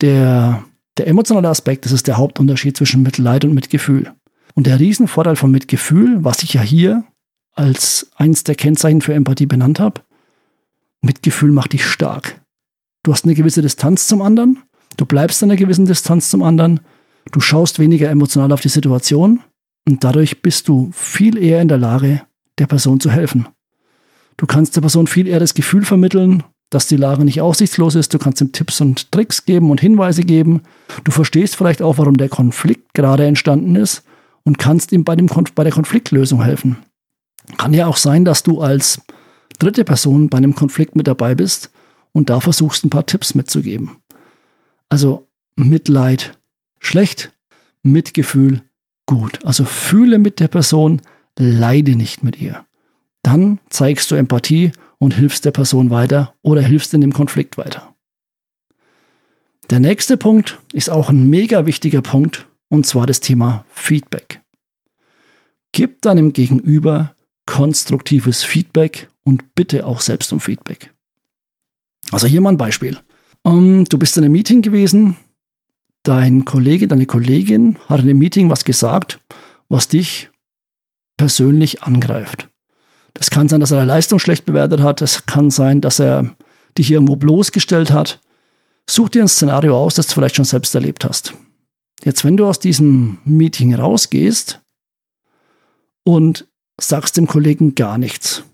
Der, 0.00 0.64
der 0.96 1.06
emotionale 1.06 1.48
Aspekt, 1.48 1.84
das 1.84 1.92
ist 1.92 2.06
der 2.06 2.16
Hauptunterschied 2.16 2.76
zwischen 2.76 3.02
Mitleid 3.02 3.44
und 3.44 3.54
Mitgefühl. 3.54 4.12
Und 4.54 4.66
der 4.66 4.80
Riesenvorteil 4.80 5.36
von 5.36 5.50
Mitgefühl, 5.50 6.24
was 6.24 6.42
ich 6.42 6.54
ja 6.54 6.62
hier 6.62 7.04
als 7.58 8.08
eins 8.16 8.44
der 8.44 8.54
Kennzeichen 8.54 9.00
für 9.00 9.14
Empathie 9.14 9.46
benannt 9.46 9.80
habe, 9.80 10.02
Mitgefühl 11.00 11.50
macht 11.50 11.72
dich 11.72 11.84
stark. 11.84 12.40
Du 13.02 13.12
hast 13.12 13.24
eine 13.24 13.34
gewisse 13.34 13.62
Distanz 13.62 14.06
zum 14.06 14.22
anderen, 14.22 14.62
du 14.96 15.04
bleibst 15.04 15.42
einer 15.42 15.56
gewissen 15.56 15.86
Distanz 15.86 16.30
zum 16.30 16.42
anderen, 16.42 16.80
du 17.32 17.40
schaust 17.40 17.78
weniger 17.78 18.10
emotional 18.10 18.52
auf 18.52 18.60
die 18.60 18.68
Situation 18.68 19.40
und 19.86 20.04
dadurch 20.04 20.40
bist 20.40 20.68
du 20.68 20.90
viel 20.92 21.36
eher 21.36 21.60
in 21.60 21.68
der 21.68 21.78
Lage, 21.78 22.22
der 22.58 22.66
Person 22.66 23.00
zu 23.00 23.10
helfen. 23.10 23.48
Du 24.36 24.46
kannst 24.46 24.76
der 24.76 24.82
Person 24.82 25.08
viel 25.08 25.26
eher 25.26 25.40
das 25.40 25.54
Gefühl 25.54 25.84
vermitteln, 25.84 26.44
dass 26.70 26.86
die 26.86 26.96
Lage 26.96 27.24
nicht 27.24 27.40
aussichtslos 27.40 27.96
ist. 27.96 28.14
Du 28.14 28.18
kannst 28.18 28.40
ihm 28.40 28.52
Tipps 28.52 28.80
und 28.80 29.10
Tricks 29.10 29.46
geben 29.46 29.70
und 29.70 29.80
Hinweise 29.80 30.22
geben. 30.22 30.62
Du 31.02 31.10
verstehst 31.10 31.56
vielleicht 31.56 31.82
auch, 31.82 31.98
warum 31.98 32.16
der 32.18 32.28
Konflikt 32.28 32.94
gerade 32.94 33.26
entstanden 33.26 33.74
ist 33.74 34.04
und 34.44 34.58
kannst 34.58 34.92
ihm 34.92 35.02
bei, 35.02 35.16
dem 35.16 35.28
Konf 35.28 35.52
bei 35.54 35.64
der 35.64 35.72
Konfliktlösung 35.72 36.44
helfen. 36.44 36.76
Kann 37.56 37.74
ja 37.74 37.86
auch 37.86 37.96
sein, 37.96 38.24
dass 38.24 38.42
du 38.42 38.60
als 38.60 39.00
dritte 39.58 39.84
Person 39.84 40.28
bei 40.28 40.38
einem 40.38 40.54
Konflikt 40.54 40.96
mit 40.96 41.06
dabei 41.06 41.34
bist 41.34 41.70
und 42.12 42.30
da 42.30 42.40
versuchst 42.40 42.84
ein 42.84 42.90
paar 42.90 43.06
Tipps 43.06 43.34
mitzugeben. 43.34 43.96
Also 44.88 45.28
Mitleid 45.56 46.38
schlecht, 46.78 47.32
Mitgefühl 47.82 48.62
gut. 49.06 49.44
Also 49.44 49.64
fühle 49.64 50.18
mit 50.18 50.40
der 50.40 50.48
Person, 50.48 51.00
leide 51.38 51.96
nicht 51.96 52.22
mit 52.22 52.40
ihr. 52.40 52.64
Dann 53.22 53.58
zeigst 53.68 54.10
du 54.10 54.14
Empathie 54.14 54.72
und 54.98 55.14
hilfst 55.14 55.44
der 55.44 55.50
Person 55.50 55.90
weiter 55.90 56.34
oder 56.42 56.60
hilfst 56.60 56.94
in 56.94 57.00
dem 57.00 57.12
Konflikt 57.12 57.58
weiter. 57.58 57.94
Der 59.70 59.80
nächste 59.80 60.16
Punkt 60.16 60.58
ist 60.72 60.88
auch 60.88 61.10
ein 61.10 61.28
mega 61.28 61.66
wichtiger 61.66 62.00
Punkt 62.00 62.46
und 62.68 62.86
zwar 62.86 63.06
das 63.06 63.20
Thema 63.20 63.64
Feedback. 63.70 64.40
Gib 65.72 66.00
deinem 66.02 66.32
Gegenüber 66.32 67.14
konstruktives 67.48 68.44
Feedback 68.44 69.08
und 69.24 69.54
bitte 69.54 69.86
auch 69.86 70.02
selbst 70.02 70.32
um 70.34 70.38
Feedback. 70.38 70.92
Also 72.10 72.26
hier 72.26 72.42
mal 72.42 72.50
ein 72.50 72.58
Beispiel. 72.58 72.98
Ähm, 73.44 73.86
du 73.86 73.98
bist 73.98 74.18
in 74.18 74.24
einem 74.24 74.32
Meeting 74.32 74.60
gewesen, 74.60 75.16
dein 76.02 76.44
Kollege, 76.44 76.86
deine 76.88 77.06
Kollegin 77.06 77.78
hat 77.88 78.00
in 78.00 78.10
einem 78.10 78.18
Meeting 78.18 78.50
was 78.50 78.64
gesagt, 78.64 79.18
was 79.70 79.88
dich 79.88 80.30
persönlich 81.16 81.82
angreift. 81.82 82.50
Das 83.14 83.30
kann 83.30 83.48
sein, 83.48 83.60
dass 83.60 83.70
er 83.70 83.78
deine 83.78 83.88
Leistung 83.88 84.18
schlecht 84.18 84.44
bewertet 84.44 84.80
hat, 84.80 85.00
es 85.00 85.24
kann 85.24 85.50
sein, 85.50 85.80
dass 85.80 85.98
er 85.98 86.36
dich 86.76 86.90
irgendwo 86.90 87.16
bloßgestellt 87.16 87.90
hat. 87.90 88.20
Such 88.88 89.08
dir 89.08 89.22
ein 89.22 89.28
Szenario 89.28 89.76
aus, 89.76 89.94
das 89.94 90.06
du 90.06 90.12
vielleicht 90.12 90.36
schon 90.36 90.44
selbst 90.44 90.74
erlebt 90.74 91.06
hast. 91.06 91.32
Jetzt, 92.04 92.24
wenn 92.24 92.36
du 92.36 92.46
aus 92.46 92.58
diesem 92.58 93.18
Meeting 93.24 93.74
rausgehst 93.74 94.60
und 96.04 96.46
sagst 96.80 97.16
dem 97.16 97.26
Kollegen 97.26 97.74
gar 97.74 97.98
nichts, 97.98 98.44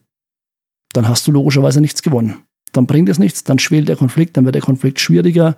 dann 0.93 1.09
hast 1.09 1.27
du 1.27 1.33
logischerweise 1.33 1.81
nichts 1.81 2.03
gewonnen. 2.03 2.45
Dann 2.73 2.87
bringt 2.87 3.09
es 3.09 3.19
nichts, 3.19 3.45
dann 3.45 3.59
schwelt 3.59 3.89
der 3.89 3.97
Konflikt, 3.97 4.37
dann 4.37 4.45
wird 4.45 4.55
der 4.55 4.63
Konflikt 4.63 5.01
schwieriger 5.01 5.57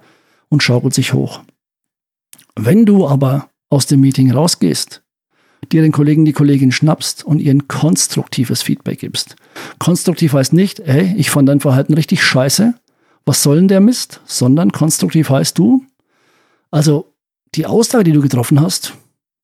und 0.49 0.63
schaukelt 0.63 0.95
sich 0.95 1.13
hoch. 1.13 1.41
Wenn 2.55 2.85
du 2.85 3.07
aber 3.07 3.49
aus 3.71 3.87
dem 3.87 4.01
Meeting 4.01 4.31
rausgehst, 4.31 5.03
dir 5.73 5.83
den 5.83 5.93
Kollegen, 5.93 6.25
die 6.25 6.33
Kollegin 6.33 6.73
schnappst 6.73 7.25
und 7.25 7.41
ihr 7.41 7.53
ein 7.53 7.69
konstruktives 7.69 8.63
Feedback 8.63 9.01
gibst. 9.01 9.37
Konstruktiv 9.79 10.33
heißt 10.33 10.53
nicht, 10.53 10.81
ey, 10.81 11.15
ich 11.17 11.31
fand 11.31 11.49
dein 11.49 11.61
Verhalten 11.61 11.95
richtig 11.95 12.23
scheiße, 12.23 12.75
was 13.25 13.43
soll 13.43 13.57
denn 13.57 13.69
der 13.69 13.81
Mist? 13.81 14.21
Sondern 14.27 14.71
konstruktiv 14.71 15.31
heißt 15.31 15.59
du, 15.59 15.85
also 16.71 17.13
die 17.55 17.67
Aussage, 17.67 18.05
die 18.05 18.13
du 18.13 18.21
getroffen 18.21 18.61
hast, 18.61 18.95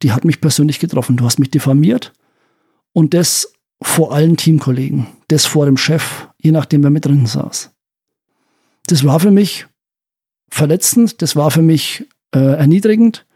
die 0.03 0.13
hat 0.13 0.25
mich 0.25 0.41
persönlich 0.41 0.79
getroffen. 0.79 1.17
Du 1.17 1.25
hast 1.25 1.39
mich 1.39 1.51
diffamiert 1.51 2.13
und 2.93 3.15
das 3.15 3.53
vor 3.83 4.15
allen 4.15 4.37
Teamkollegen, 4.37 5.07
das 5.29 5.45
vor 5.47 5.67
dem 5.67 5.77
Chef, 5.77 6.29
je 6.39 6.53
nachdem, 6.53 6.83
wer 6.83 6.91
mit 6.91 7.05
drin 7.05 7.27
saß. 7.27 7.71
Das 8.87 9.05
war 9.05 9.21
für 9.21 9.31
mich 9.31 9.67
verletzend, 10.51 11.23
das 11.23 11.37
war 11.37 11.51
für 11.51 11.63
mich 11.63 12.07
äh, 12.35 12.39
erniedrigend. 12.39 13.27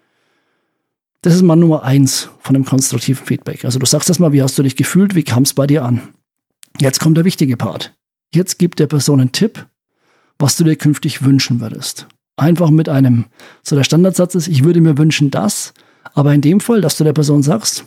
Das 1.23 1.35
ist 1.35 1.43
mal 1.43 1.57
Nummer 1.57 1.83
eins 1.83 2.29
von 2.41 2.55
dem 2.55 2.65
konstruktiven 2.65 3.25
Feedback. 3.25 3.65
Also 3.65 3.79
du 3.79 3.87
sagst 3.87 4.09
das 4.09 4.19
mal, 4.19 4.33
wie 4.33 4.43
hast 4.43 4.59
du 4.59 4.63
dich 4.63 4.77
gefühlt, 4.77 5.15
wie 5.15 5.25
kam 5.25 5.43
es 5.43 5.55
bei 5.55 5.67
dir 5.67 5.85
an? 5.85 6.15
Jetzt 6.79 7.01
kommt 7.01 7.17
der 7.17 7.25
wichtige 7.25 7.57
Part. 7.57 7.95
Jetzt 8.35 8.59
gibt 8.59 8.79
der 8.79 8.87
Person 8.87 9.21
einen 9.21 9.33
Tipp, 9.33 9.67
was 10.39 10.57
du 10.57 10.65
dir 10.65 10.77
künftig 10.77 11.25
wünschen 11.25 11.61
würdest. 11.61 12.07
Einfach 12.37 12.71
mit 12.71 12.89
einem, 12.89 13.27
so 13.63 13.77
der 13.77 13.85
Standardsatz 13.85 14.35
ist, 14.35 14.49
ich 14.49 14.63
würde 14.63 14.81
mir 14.81 14.99
wünschen 14.99 15.31
das, 15.31 15.73
aber 16.13 16.35
in 16.35 16.43
dem 16.43 16.61
Fall, 16.61 16.81
dass 16.81 16.99
du 16.99 17.05
der 17.05 17.15
Person 17.15 17.43
sagst, 17.43 17.87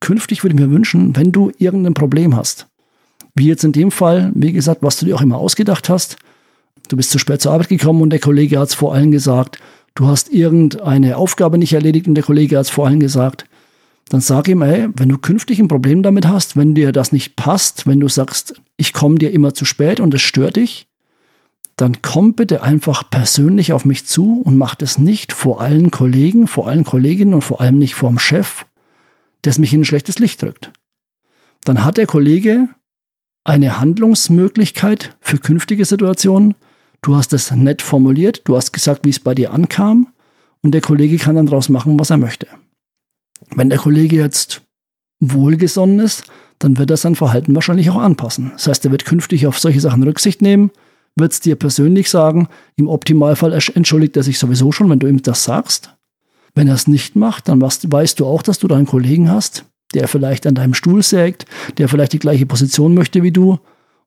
künftig 0.00 0.42
würde 0.42 0.54
ich 0.54 0.60
mir 0.60 0.70
wünschen, 0.70 1.14
wenn 1.16 1.32
du 1.32 1.52
irgendein 1.58 1.94
Problem 1.94 2.34
hast, 2.34 2.66
wie 3.34 3.46
jetzt 3.46 3.64
in 3.64 3.72
dem 3.72 3.90
Fall, 3.90 4.32
wie 4.34 4.52
gesagt, 4.52 4.82
was 4.82 4.98
du 4.98 5.06
dir 5.06 5.16
auch 5.16 5.22
immer 5.22 5.38
ausgedacht 5.38 5.88
hast, 5.88 6.16
du 6.88 6.96
bist 6.96 7.10
zu 7.10 7.18
spät 7.18 7.40
zur 7.40 7.52
Arbeit 7.52 7.68
gekommen 7.68 8.02
und 8.02 8.10
der 8.10 8.18
Kollege 8.18 8.58
hat 8.58 8.68
es 8.68 8.74
vor 8.74 8.94
allem 8.94 9.10
gesagt, 9.10 9.58
du 9.94 10.06
hast 10.06 10.32
irgendeine 10.32 11.16
Aufgabe 11.16 11.58
nicht 11.58 11.72
erledigt 11.72 12.08
und 12.08 12.14
der 12.14 12.24
Kollege 12.24 12.56
hat 12.58 12.66
es 12.66 12.70
vor 12.70 12.86
allem 12.86 13.00
gesagt, 13.00 13.44
dann 14.08 14.20
sag 14.20 14.48
ihm, 14.48 14.62
ey, 14.62 14.88
wenn 14.96 15.08
du 15.08 15.18
künftig 15.18 15.60
ein 15.60 15.68
Problem 15.68 16.02
damit 16.02 16.26
hast, 16.26 16.56
wenn 16.56 16.74
dir 16.74 16.90
das 16.90 17.12
nicht 17.12 17.36
passt, 17.36 17.86
wenn 17.86 18.00
du 18.00 18.08
sagst, 18.08 18.60
ich 18.76 18.92
komme 18.92 19.16
dir 19.16 19.30
immer 19.30 19.54
zu 19.54 19.64
spät 19.64 20.00
und 20.00 20.12
es 20.14 20.22
stört 20.22 20.56
dich, 20.56 20.88
dann 21.76 22.02
komm 22.02 22.34
bitte 22.34 22.62
einfach 22.62 23.08
persönlich 23.08 23.72
auf 23.72 23.84
mich 23.84 24.06
zu 24.06 24.42
und 24.42 24.56
mach 24.58 24.74
das 24.74 24.98
nicht 24.98 25.32
vor 25.32 25.60
allen 25.60 25.92
Kollegen, 25.92 26.48
vor 26.48 26.68
allen 26.68 26.84
Kolleginnen 26.84 27.34
und 27.34 27.42
vor 27.42 27.60
allem 27.60 27.78
nicht 27.78 27.94
vor 27.94 28.10
dem 28.10 28.18
Chef, 28.18 28.66
der 29.44 29.58
mich 29.58 29.72
in 29.72 29.80
ein 29.80 29.84
schlechtes 29.84 30.18
Licht 30.18 30.42
drückt. 30.42 30.72
Dann 31.64 31.84
hat 31.84 31.96
der 31.96 32.06
Kollege 32.06 32.68
eine 33.44 33.80
Handlungsmöglichkeit 33.80 35.16
für 35.20 35.38
künftige 35.38 35.84
Situationen. 35.84 36.54
Du 37.02 37.16
hast 37.16 37.32
es 37.32 37.50
nett 37.50 37.82
formuliert, 37.82 38.42
du 38.44 38.56
hast 38.56 38.72
gesagt, 38.72 39.04
wie 39.04 39.10
es 39.10 39.20
bei 39.20 39.34
dir 39.34 39.52
ankam 39.52 40.08
und 40.62 40.72
der 40.72 40.80
Kollege 40.80 41.16
kann 41.16 41.36
dann 41.36 41.46
daraus 41.46 41.68
machen, 41.68 41.98
was 41.98 42.10
er 42.10 42.18
möchte. 42.18 42.46
Wenn 43.54 43.70
der 43.70 43.78
Kollege 43.78 44.16
jetzt 44.16 44.62
wohlgesonnen 45.20 46.00
ist, 46.00 46.24
dann 46.58 46.76
wird 46.76 46.90
er 46.90 46.96
sein 46.96 47.14
Verhalten 47.14 47.54
wahrscheinlich 47.54 47.90
auch 47.90 47.96
anpassen. 47.96 48.50
Das 48.52 48.66
heißt, 48.66 48.84
er 48.84 48.90
wird 48.90 49.06
künftig 49.06 49.46
auf 49.46 49.58
solche 49.58 49.80
Sachen 49.80 50.02
Rücksicht 50.02 50.42
nehmen, 50.42 50.70
wird 51.16 51.32
es 51.32 51.40
dir 51.40 51.56
persönlich 51.56 52.10
sagen. 52.10 52.48
Im 52.76 52.88
Optimalfall 52.88 53.52
entschuldigt 53.52 54.16
er 54.16 54.22
sich 54.22 54.38
sowieso 54.38 54.70
schon, 54.70 54.90
wenn 54.90 54.98
du 54.98 55.06
ihm 55.06 55.22
das 55.22 55.44
sagst. 55.44 55.94
Wenn 56.54 56.68
er 56.68 56.74
es 56.74 56.88
nicht 56.88 57.16
macht, 57.16 57.48
dann 57.48 57.60
weißt 57.60 58.20
du 58.20 58.26
auch, 58.26 58.42
dass 58.42 58.58
du 58.58 58.68
deinen 58.68 58.86
Kollegen 58.86 59.30
hast, 59.30 59.64
der 59.94 60.08
vielleicht 60.08 60.46
an 60.46 60.54
deinem 60.54 60.74
Stuhl 60.74 61.02
sägt, 61.02 61.46
der 61.78 61.88
vielleicht 61.88 62.12
die 62.12 62.18
gleiche 62.18 62.46
Position 62.46 62.94
möchte 62.94 63.22
wie 63.22 63.32
du. 63.32 63.58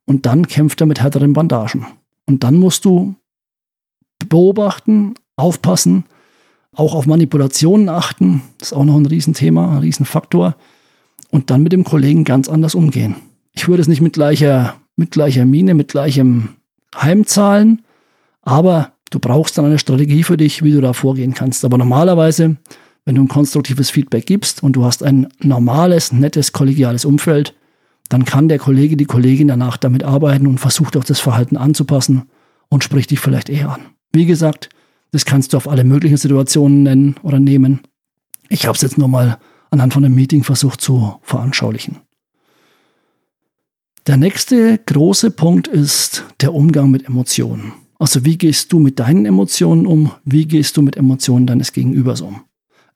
Und 0.05 0.25
dann 0.25 0.47
kämpft 0.47 0.81
er 0.81 0.87
mit 0.87 1.01
härteren 1.01 1.33
Bandagen. 1.33 1.85
Und 2.25 2.43
dann 2.43 2.55
musst 2.55 2.85
du 2.85 3.15
beobachten, 4.27 5.15
aufpassen, 5.35 6.05
auch 6.75 6.95
auf 6.95 7.05
Manipulationen 7.05 7.89
achten. 7.89 8.41
Das 8.57 8.69
ist 8.69 8.73
auch 8.73 8.85
noch 8.85 8.95
ein 8.95 9.05
Riesenthema, 9.05 9.73
ein 9.73 9.79
Riesenfaktor. 9.79 10.55
Und 11.29 11.49
dann 11.49 11.63
mit 11.63 11.71
dem 11.71 11.83
Kollegen 11.83 12.23
ganz 12.23 12.49
anders 12.49 12.75
umgehen. 12.75 13.15
Ich 13.53 13.67
würde 13.67 13.81
es 13.81 13.87
nicht 13.87 14.01
mit 14.01 14.13
gleicher, 14.13 14.75
mit 14.95 15.11
gleicher 15.11 15.45
Miene, 15.45 15.73
mit 15.73 15.89
gleichem 15.89 16.49
heimzahlen, 16.95 17.83
aber 18.41 18.92
du 19.13 19.19
brauchst 19.19 19.57
dann 19.57 19.65
eine 19.65 19.79
Strategie 19.79 20.23
für 20.23 20.37
dich, 20.37 20.63
wie 20.63 20.71
du 20.71 20.81
da 20.81 20.93
vorgehen 20.93 21.33
kannst. 21.33 21.63
Aber 21.65 21.77
normalerweise, 21.77 22.57
wenn 23.05 23.15
du 23.15 23.21
ein 23.21 23.27
konstruktives 23.27 23.89
Feedback 23.89 24.25
gibst 24.25 24.63
und 24.63 24.73
du 24.73 24.83
hast 24.83 25.03
ein 25.03 25.27
normales, 25.39 26.11
nettes, 26.11 26.51
kollegiales 26.51 27.05
Umfeld, 27.05 27.53
dann 28.09 28.25
kann 28.25 28.49
der 28.49 28.59
Kollege, 28.59 28.97
die 28.97 29.05
Kollegin 29.05 29.47
danach 29.47 29.77
damit 29.77 30.03
arbeiten 30.03 30.47
und 30.47 30.59
versucht 30.59 30.97
auch 30.97 31.03
das 31.03 31.19
Verhalten 31.19 31.57
anzupassen 31.57 32.23
und 32.69 32.83
spricht 32.83 33.11
dich 33.11 33.19
vielleicht 33.19 33.49
eher 33.49 33.69
an. 33.71 33.81
Wie 34.11 34.25
gesagt, 34.25 34.69
das 35.11 35.25
kannst 35.25 35.53
du 35.53 35.57
auf 35.57 35.67
alle 35.67 35.83
möglichen 35.83 36.17
Situationen 36.17 36.83
nennen 36.83 37.15
oder 37.23 37.39
nehmen. 37.39 37.81
Ich 38.49 38.65
habe 38.65 38.75
es 38.75 38.81
jetzt 38.81 38.97
nur 38.97 39.07
mal 39.07 39.37
anhand 39.71 39.93
von 39.93 40.03
einem 40.03 40.15
Meeting 40.15 40.43
versucht 40.43 40.81
zu 40.81 41.15
veranschaulichen. 41.21 41.99
Der 44.05 44.17
nächste 44.17 44.79
große 44.79 45.31
Punkt 45.31 45.67
ist 45.67 46.25
der 46.41 46.53
Umgang 46.53 46.91
mit 46.91 47.05
Emotionen. 47.05 47.73
Also 48.03 48.25
wie 48.25 48.37
gehst 48.37 48.73
du 48.73 48.79
mit 48.79 48.99
deinen 48.99 49.25
Emotionen 49.25 49.85
um? 49.85 50.11
Wie 50.25 50.45
gehst 50.45 50.75
du 50.75 50.81
mit 50.81 50.97
Emotionen 50.97 51.47
deines 51.47 51.71
Gegenübers 51.71 52.19
um? 52.19 52.41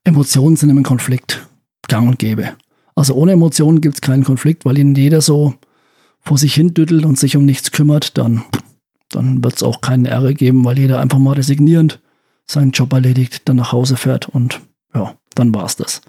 Emotionen 0.03 0.57
sind 0.57 0.69
im 0.69 0.83
Konflikt 0.83 1.47
gang 1.87 2.09
und 2.09 2.19
gäbe. 2.19 2.57
Also 2.93 3.13
ohne 3.13 3.31
Emotionen 3.31 3.79
gibt 3.79 3.95
es 3.95 4.01
keinen 4.01 4.25
Konflikt, 4.25 4.65
weil 4.65 4.77
ihnen 4.77 4.95
jeder 4.95 5.21
so 5.21 5.53
vor 6.19 6.37
sich 6.37 6.53
hin 6.55 6.73
düttelt 6.73 7.05
und 7.05 7.17
sich 7.17 7.37
um 7.37 7.45
nichts 7.45 7.71
kümmert, 7.71 8.17
dann, 8.17 8.43
dann 9.07 9.41
wird 9.41 9.55
es 9.55 9.63
auch 9.63 9.79
keine 9.79 10.09
Ärger 10.09 10.33
geben, 10.33 10.65
weil 10.65 10.77
jeder 10.77 10.99
einfach 10.99 11.19
mal 11.19 11.35
resignierend 11.35 12.01
seinen 12.45 12.71
Job 12.71 12.91
erledigt, 12.91 13.43
dann 13.45 13.55
nach 13.55 13.71
Hause 13.71 13.95
fährt 13.95 14.27
und 14.27 14.59
ja, 14.93 15.15
dann 15.35 15.55
war 15.55 15.63
es 15.63 15.77
das. 15.77 16.01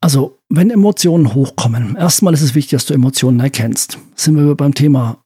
Also, 0.00 0.38
wenn 0.48 0.70
Emotionen 0.70 1.34
hochkommen, 1.34 1.96
erstmal 1.96 2.32
ist 2.32 2.42
es 2.42 2.54
wichtig, 2.54 2.76
dass 2.76 2.86
du 2.86 2.94
Emotionen 2.94 3.40
erkennst. 3.40 3.98
Sind 4.14 4.36
wir 4.36 4.54
beim 4.54 4.72
Thema 4.72 5.18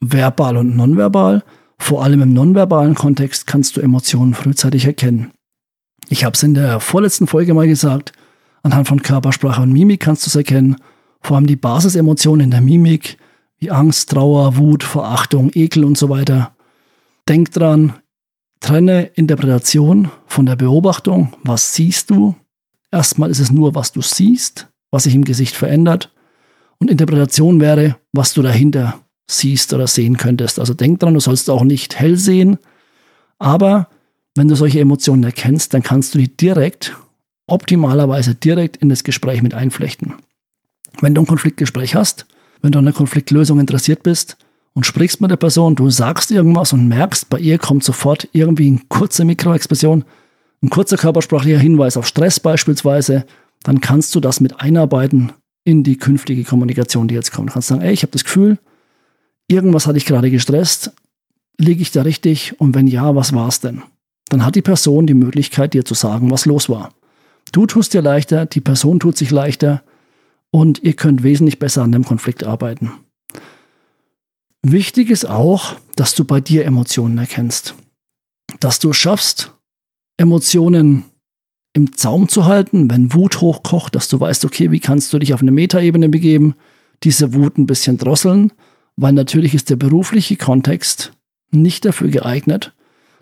verbal 0.00 0.58
und 0.58 0.76
nonverbal. 0.76 1.42
Vor 1.78 2.02
allem 2.02 2.22
im 2.22 2.32
nonverbalen 2.32 2.94
Kontext 2.94 3.46
kannst 3.46 3.76
du 3.76 3.80
Emotionen 3.80 4.34
frühzeitig 4.34 4.84
erkennen. 4.84 5.30
Ich 6.08 6.24
habe 6.24 6.34
es 6.34 6.42
in 6.42 6.54
der 6.54 6.80
vorletzten 6.80 7.26
Folge 7.26 7.54
mal 7.54 7.68
gesagt, 7.68 8.12
anhand 8.62 8.88
von 8.88 9.02
Körpersprache 9.02 9.62
und 9.62 9.72
Mimik 9.72 10.00
kannst 10.00 10.26
du 10.26 10.28
es 10.28 10.36
erkennen. 10.36 10.76
Vor 11.20 11.36
allem 11.36 11.46
die 11.46 11.56
Basisemotionen 11.56 12.44
in 12.44 12.50
der 12.50 12.60
Mimik, 12.60 13.18
wie 13.58 13.70
Angst, 13.70 14.10
Trauer, 14.10 14.56
Wut, 14.56 14.84
Verachtung, 14.84 15.50
Ekel 15.54 15.84
und 15.84 15.98
so 15.98 16.08
weiter. 16.08 16.54
Denk 17.28 17.52
dran, 17.52 17.94
trenne 18.60 19.04
Interpretation 19.14 20.10
von 20.26 20.46
der 20.46 20.56
Beobachtung. 20.56 21.32
Was 21.42 21.74
siehst 21.74 22.10
du? 22.10 22.34
Erstmal 22.90 23.30
ist 23.30 23.40
es 23.40 23.52
nur, 23.52 23.74
was 23.74 23.92
du 23.92 24.00
siehst, 24.00 24.68
was 24.90 25.04
sich 25.04 25.14
im 25.14 25.24
Gesicht 25.24 25.54
verändert. 25.54 26.12
Und 26.78 26.90
Interpretation 26.90 27.60
wäre, 27.60 27.96
was 28.12 28.32
du 28.32 28.42
dahinter 28.42 29.00
siehst 29.30 29.72
oder 29.72 29.86
sehen 29.86 30.16
könntest. 30.16 30.58
Also 30.58 30.74
denk 30.74 31.00
dran, 31.00 31.14
du 31.14 31.20
sollst 31.20 31.50
auch 31.50 31.62
nicht 31.62 31.98
hell 31.98 32.16
sehen. 32.16 32.58
Aber 33.38 33.88
wenn 34.34 34.48
du 34.48 34.56
solche 34.56 34.80
Emotionen 34.80 35.24
erkennst, 35.24 35.74
dann 35.74 35.82
kannst 35.82 36.14
du 36.14 36.18
die 36.18 36.34
direkt, 36.34 36.96
optimalerweise 37.46 38.34
direkt 38.34 38.78
in 38.78 38.88
das 38.88 39.04
Gespräch 39.04 39.42
mit 39.42 39.54
einflechten. 39.54 40.14
Wenn 41.00 41.14
du 41.14 41.22
ein 41.22 41.26
Konfliktgespräch 41.26 41.94
hast, 41.94 42.26
wenn 42.62 42.72
du 42.72 42.78
an 42.78 42.86
einer 42.86 42.96
Konfliktlösung 42.96 43.60
interessiert 43.60 44.02
bist 44.02 44.36
und 44.74 44.86
sprichst 44.86 45.20
mit 45.20 45.30
der 45.30 45.36
Person, 45.36 45.76
du 45.76 45.90
sagst 45.90 46.30
irgendwas 46.30 46.72
und 46.72 46.88
merkst, 46.88 47.28
bei 47.28 47.38
ihr 47.38 47.58
kommt 47.58 47.84
sofort 47.84 48.28
irgendwie 48.32 48.66
eine 48.66 48.80
kurze 48.88 49.24
Mikroexpression, 49.24 50.04
ein 50.62 50.70
kurzer 50.70 50.96
körpersprachlicher 50.96 51.58
Hinweis 51.58 51.96
auf 51.96 52.06
Stress 52.06 52.40
beispielsweise, 52.40 53.24
dann 53.62 53.80
kannst 53.80 54.14
du 54.14 54.20
das 54.20 54.40
mit 54.40 54.60
einarbeiten 54.60 55.32
in 55.64 55.84
die 55.84 55.98
künftige 55.98 56.44
Kommunikation, 56.44 57.08
die 57.08 57.14
jetzt 57.14 57.32
kommt. 57.32 57.50
Du 57.50 57.52
kannst 57.54 57.68
sagen, 57.68 57.82
ey, 57.82 57.92
ich 57.92 58.02
habe 58.02 58.12
das 58.12 58.24
Gefühl, 58.24 58.58
irgendwas 59.48 59.86
hat 59.86 59.96
dich 59.96 60.04
gerade 60.04 60.30
gestresst, 60.30 60.92
liege 61.58 61.82
ich 61.82 61.90
da 61.90 62.02
richtig 62.02 62.60
und 62.60 62.74
wenn 62.74 62.86
ja, 62.86 63.14
was 63.16 63.32
war 63.32 63.48
es 63.48 63.60
denn? 63.60 63.82
Dann 64.28 64.44
hat 64.44 64.54
die 64.54 64.62
Person 64.62 65.06
die 65.06 65.14
Möglichkeit, 65.14 65.74
dir 65.74 65.84
zu 65.84 65.94
sagen, 65.94 66.30
was 66.30 66.46
los 66.46 66.68
war. 66.68 66.92
Du 67.50 67.66
tust 67.66 67.94
dir 67.94 68.02
leichter, 68.02 68.46
die 68.46 68.60
Person 68.60 69.00
tut 69.00 69.16
sich 69.16 69.30
leichter 69.30 69.82
und 70.50 70.82
ihr 70.82 70.92
könnt 70.92 71.22
wesentlich 71.22 71.58
besser 71.58 71.82
an 71.82 71.92
dem 71.92 72.04
Konflikt 72.04 72.44
arbeiten. 72.44 72.92
Wichtig 74.62 75.10
ist 75.10 75.24
auch, 75.24 75.76
dass 75.96 76.14
du 76.14 76.24
bei 76.24 76.40
dir 76.40 76.64
Emotionen 76.64 77.16
erkennst. 77.16 77.74
Dass 78.60 78.78
du 78.78 78.92
schaffst, 78.92 79.52
Emotionen 80.18 81.04
im 81.72 81.96
Zaum 81.96 82.28
zu 82.28 82.44
halten, 82.44 82.90
wenn 82.90 83.14
Wut 83.14 83.40
hochkocht, 83.40 83.94
dass 83.94 84.08
du 84.08 84.18
weißt, 84.18 84.44
okay, 84.44 84.70
wie 84.70 84.80
kannst 84.80 85.12
du 85.12 85.18
dich 85.18 85.32
auf 85.32 85.42
eine 85.42 85.52
Metaebene 85.52 86.08
begeben, 86.08 86.54
diese 87.04 87.34
Wut 87.34 87.56
ein 87.56 87.66
bisschen 87.66 87.98
drosseln, 87.98 88.52
weil 88.98 89.12
natürlich 89.12 89.54
ist 89.54 89.70
der 89.70 89.76
berufliche 89.76 90.36
Kontext 90.36 91.12
nicht 91.52 91.84
dafür 91.84 92.08
geeignet, 92.08 92.72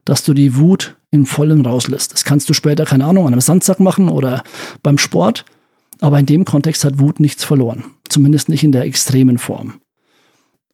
dass 0.07 0.25
du 0.25 0.33
die 0.33 0.57
Wut 0.57 0.97
in 1.11 1.27
vollen 1.27 1.65
rauslässt. 1.67 2.15
Das 2.15 2.25
kannst 2.25 2.49
du 2.49 2.55
später, 2.55 2.87
keine 2.87 3.05
Ahnung, 3.05 3.27
an 3.27 3.35
einem 3.35 3.43
Sandsack 3.43 3.79
machen 3.79 4.09
oder 4.09 4.43
beim 4.83 4.97
Sport, 4.97 5.45
aber 6.01 6.19
in 6.19 6.25
dem 6.25 6.47
Kontext 6.47 6.83
hat 6.85 6.99
Wut 6.99 7.21
nichts 7.21 7.45
verloren. 7.45 7.85
Zumindest 8.09 8.49
nicht 8.49 8.65
in 8.65 8.73
der 8.73 8.85
extremen 8.85 9.37
Form. 9.37 9.75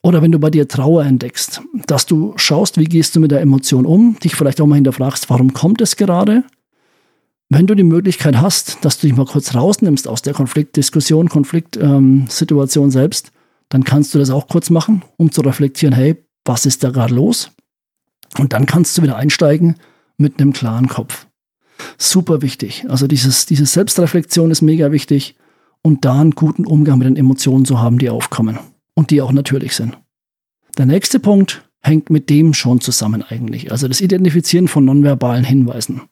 Oder 0.02 0.22
wenn 0.22 0.32
du 0.32 0.38
bei 0.38 0.50
dir 0.50 0.68
Trauer 0.68 1.04
entdeckst, 1.04 1.62
dass 1.86 2.06
du 2.06 2.34
schaust, 2.36 2.78
wie 2.78 2.84
gehst 2.84 3.16
du 3.16 3.20
mit 3.20 3.32
der 3.32 3.40
Emotion 3.40 3.86
um, 3.86 4.16
dich 4.22 4.36
vielleicht 4.36 4.60
auch 4.60 4.66
mal 4.66 4.76
hinterfragst, 4.76 5.28
warum 5.30 5.52
kommt 5.52 5.80
es 5.80 5.96
gerade? 5.96 6.44
Wenn 7.48 7.66
du 7.66 7.74
die 7.74 7.82
Möglichkeit 7.82 8.36
hast, 8.36 8.84
dass 8.84 8.98
du 8.98 9.08
dich 9.08 9.16
mal 9.16 9.26
kurz 9.26 9.54
rausnimmst 9.54 10.06
aus 10.06 10.22
der 10.22 10.32
Konfliktdiskussion, 10.32 11.28
Konfliktsituation 11.28 12.84
ähm, 12.84 12.90
selbst, 12.90 13.32
dann 13.68 13.84
kannst 13.84 14.14
du 14.14 14.18
das 14.18 14.30
auch 14.30 14.48
kurz 14.48 14.70
machen, 14.70 15.02
um 15.16 15.32
zu 15.32 15.40
reflektieren, 15.40 15.94
hey, 15.94 16.24
was 16.44 16.66
ist 16.66 16.82
da 16.84 16.90
gerade 16.90 17.14
los? 17.14 17.50
Und 18.38 18.52
dann 18.52 18.66
kannst 18.66 18.96
du 18.96 19.02
wieder 19.02 19.16
einsteigen 19.16 19.76
mit 20.16 20.40
einem 20.40 20.52
klaren 20.52 20.88
Kopf. 20.88 21.26
Super 21.98 22.42
wichtig. 22.42 22.84
Also 22.88 23.06
dieses, 23.06 23.46
diese 23.46 23.66
Selbstreflexion 23.66 24.50
ist 24.50 24.62
mega 24.62 24.92
wichtig 24.92 25.36
und 25.82 26.04
da 26.04 26.20
einen 26.20 26.32
guten 26.32 26.66
Umgang 26.66 26.98
mit 26.98 27.06
den 27.06 27.16
Emotionen 27.16 27.64
zu 27.64 27.80
haben, 27.80 27.98
die 27.98 28.10
aufkommen 28.10 28.58
und 28.94 29.10
die 29.10 29.20
auch 29.20 29.32
natürlich 29.32 29.74
sind. 29.74 29.98
Der 30.78 30.86
nächste 30.86 31.18
Punkt 31.18 31.68
hängt 31.80 32.10
mit 32.10 32.30
dem 32.30 32.54
schon 32.54 32.80
zusammen 32.80 33.22
eigentlich, 33.22 33.72
also 33.72 33.88
das 33.88 34.00
Identifizieren 34.00 34.68
von 34.68 34.84
nonverbalen 34.84 35.44
Hinweisen. 35.44 36.02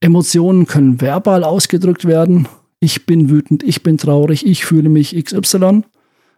Emotionen 0.00 0.66
können 0.66 1.00
verbal 1.00 1.42
ausgedrückt 1.42 2.04
werden. 2.04 2.48
Ich 2.80 3.06
bin 3.06 3.30
wütend, 3.30 3.62
ich 3.62 3.82
bin 3.82 3.98
traurig, 3.98 4.46
ich 4.46 4.64
fühle 4.64 4.88
mich 4.88 5.16
XY. 5.16 5.82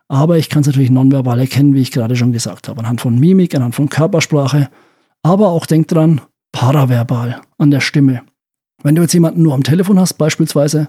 Aber 0.08 0.38
ich 0.38 0.48
kann 0.48 0.62
es 0.62 0.66
natürlich 0.66 0.90
nonverbal 0.90 1.38
erkennen, 1.38 1.74
wie 1.74 1.82
ich 1.82 1.90
gerade 1.90 2.16
schon 2.16 2.32
gesagt 2.32 2.68
habe, 2.68 2.80
anhand 2.80 3.00
von 3.00 3.18
Mimik, 3.18 3.54
anhand 3.54 3.74
von 3.74 3.88
Körpersprache. 3.88 4.70
Aber 5.22 5.48
auch 5.48 5.66
denk 5.66 5.88
dran, 5.88 6.22
paraverbal, 6.52 7.42
an 7.58 7.70
der 7.70 7.80
Stimme. 7.80 8.22
Wenn 8.82 8.94
du 8.94 9.02
jetzt 9.02 9.12
jemanden 9.12 9.42
nur 9.42 9.54
am 9.54 9.64
Telefon 9.64 9.98
hast, 9.98 10.14
beispielsweise, 10.14 10.88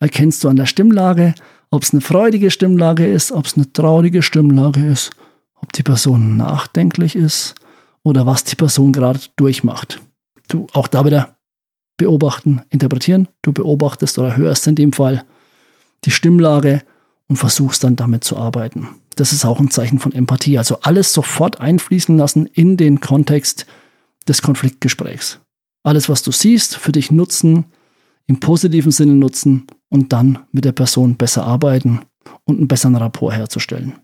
erkennst 0.00 0.42
du 0.42 0.48
an 0.48 0.56
der 0.56 0.66
Stimmlage, 0.66 1.34
ob 1.70 1.82
es 1.84 1.92
eine 1.92 2.00
freudige 2.00 2.50
Stimmlage 2.50 3.06
ist, 3.06 3.30
ob 3.30 3.46
es 3.46 3.56
eine 3.56 3.72
traurige 3.72 4.22
Stimmlage 4.22 4.84
ist, 4.84 5.10
ob 5.54 5.72
die 5.72 5.82
Person 5.82 6.36
nachdenklich 6.36 7.14
ist 7.14 7.54
oder 8.02 8.26
was 8.26 8.44
die 8.44 8.56
Person 8.56 8.92
gerade 8.92 9.20
durchmacht. 9.36 10.00
Du 10.48 10.66
auch 10.72 10.88
da 10.88 11.04
wieder 11.04 11.36
beobachten, 11.96 12.62
interpretieren. 12.70 13.28
Du 13.42 13.52
beobachtest 13.52 14.18
oder 14.18 14.36
hörst 14.36 14.66
in 14.66 14.74
dem 14.74 14.92
Fall 14.92 15.22
die 16.04 16.10
Stimmlage 16.10 16.82
und 17.30 17.36
versuchst 17.36 17.84
dann 17.84 17.94
damit 17.94 18.24
zu 18.24 18.36
arbeiten. 18.36 18.88
Das 19.14 19.32
ist 19.32 19.44
auch 19.44 19.60
ein 19.60 19.70
Zeichen 19.70 20.00
von 20.00 20.12
Empathie. 20.12 20.58
Also 20.58 20.80
alles 20.80 21.14
sofort 21.14 21.60
einfließen 21.60 22.18
lassen 22.18 22.46
in 22.46 22.76
den 22.76 22.98
Kontext 22.98 23.66
des 24.26 24.42
Konfliktgesprächs. 24.42 25.38
Alles, 25.84 26.08
was 26.08 26.22
du 26.22 26.32
siehst, 26.32 26.76
für 26.76 26.90
dich 26.90 27.12
nutzen, 27.12 27.66
im 28.26 28.40
positiven 28.40 28.90
Sinne 28.90 29.14
nutzen 29.14 29.68
und 29.88 30.12
dann 30.12 30.40
mit 30.50 30.64
der 30.64 30.72
Person 30.72 31.16
besser 31.16 31.44
arbeiten 31.44 32.00
und 32.44 32.58
einen 32.58 32.68
besseren 32.68 32.96
Rapport 32.96 33.32
herzustellen. 33.32 33.94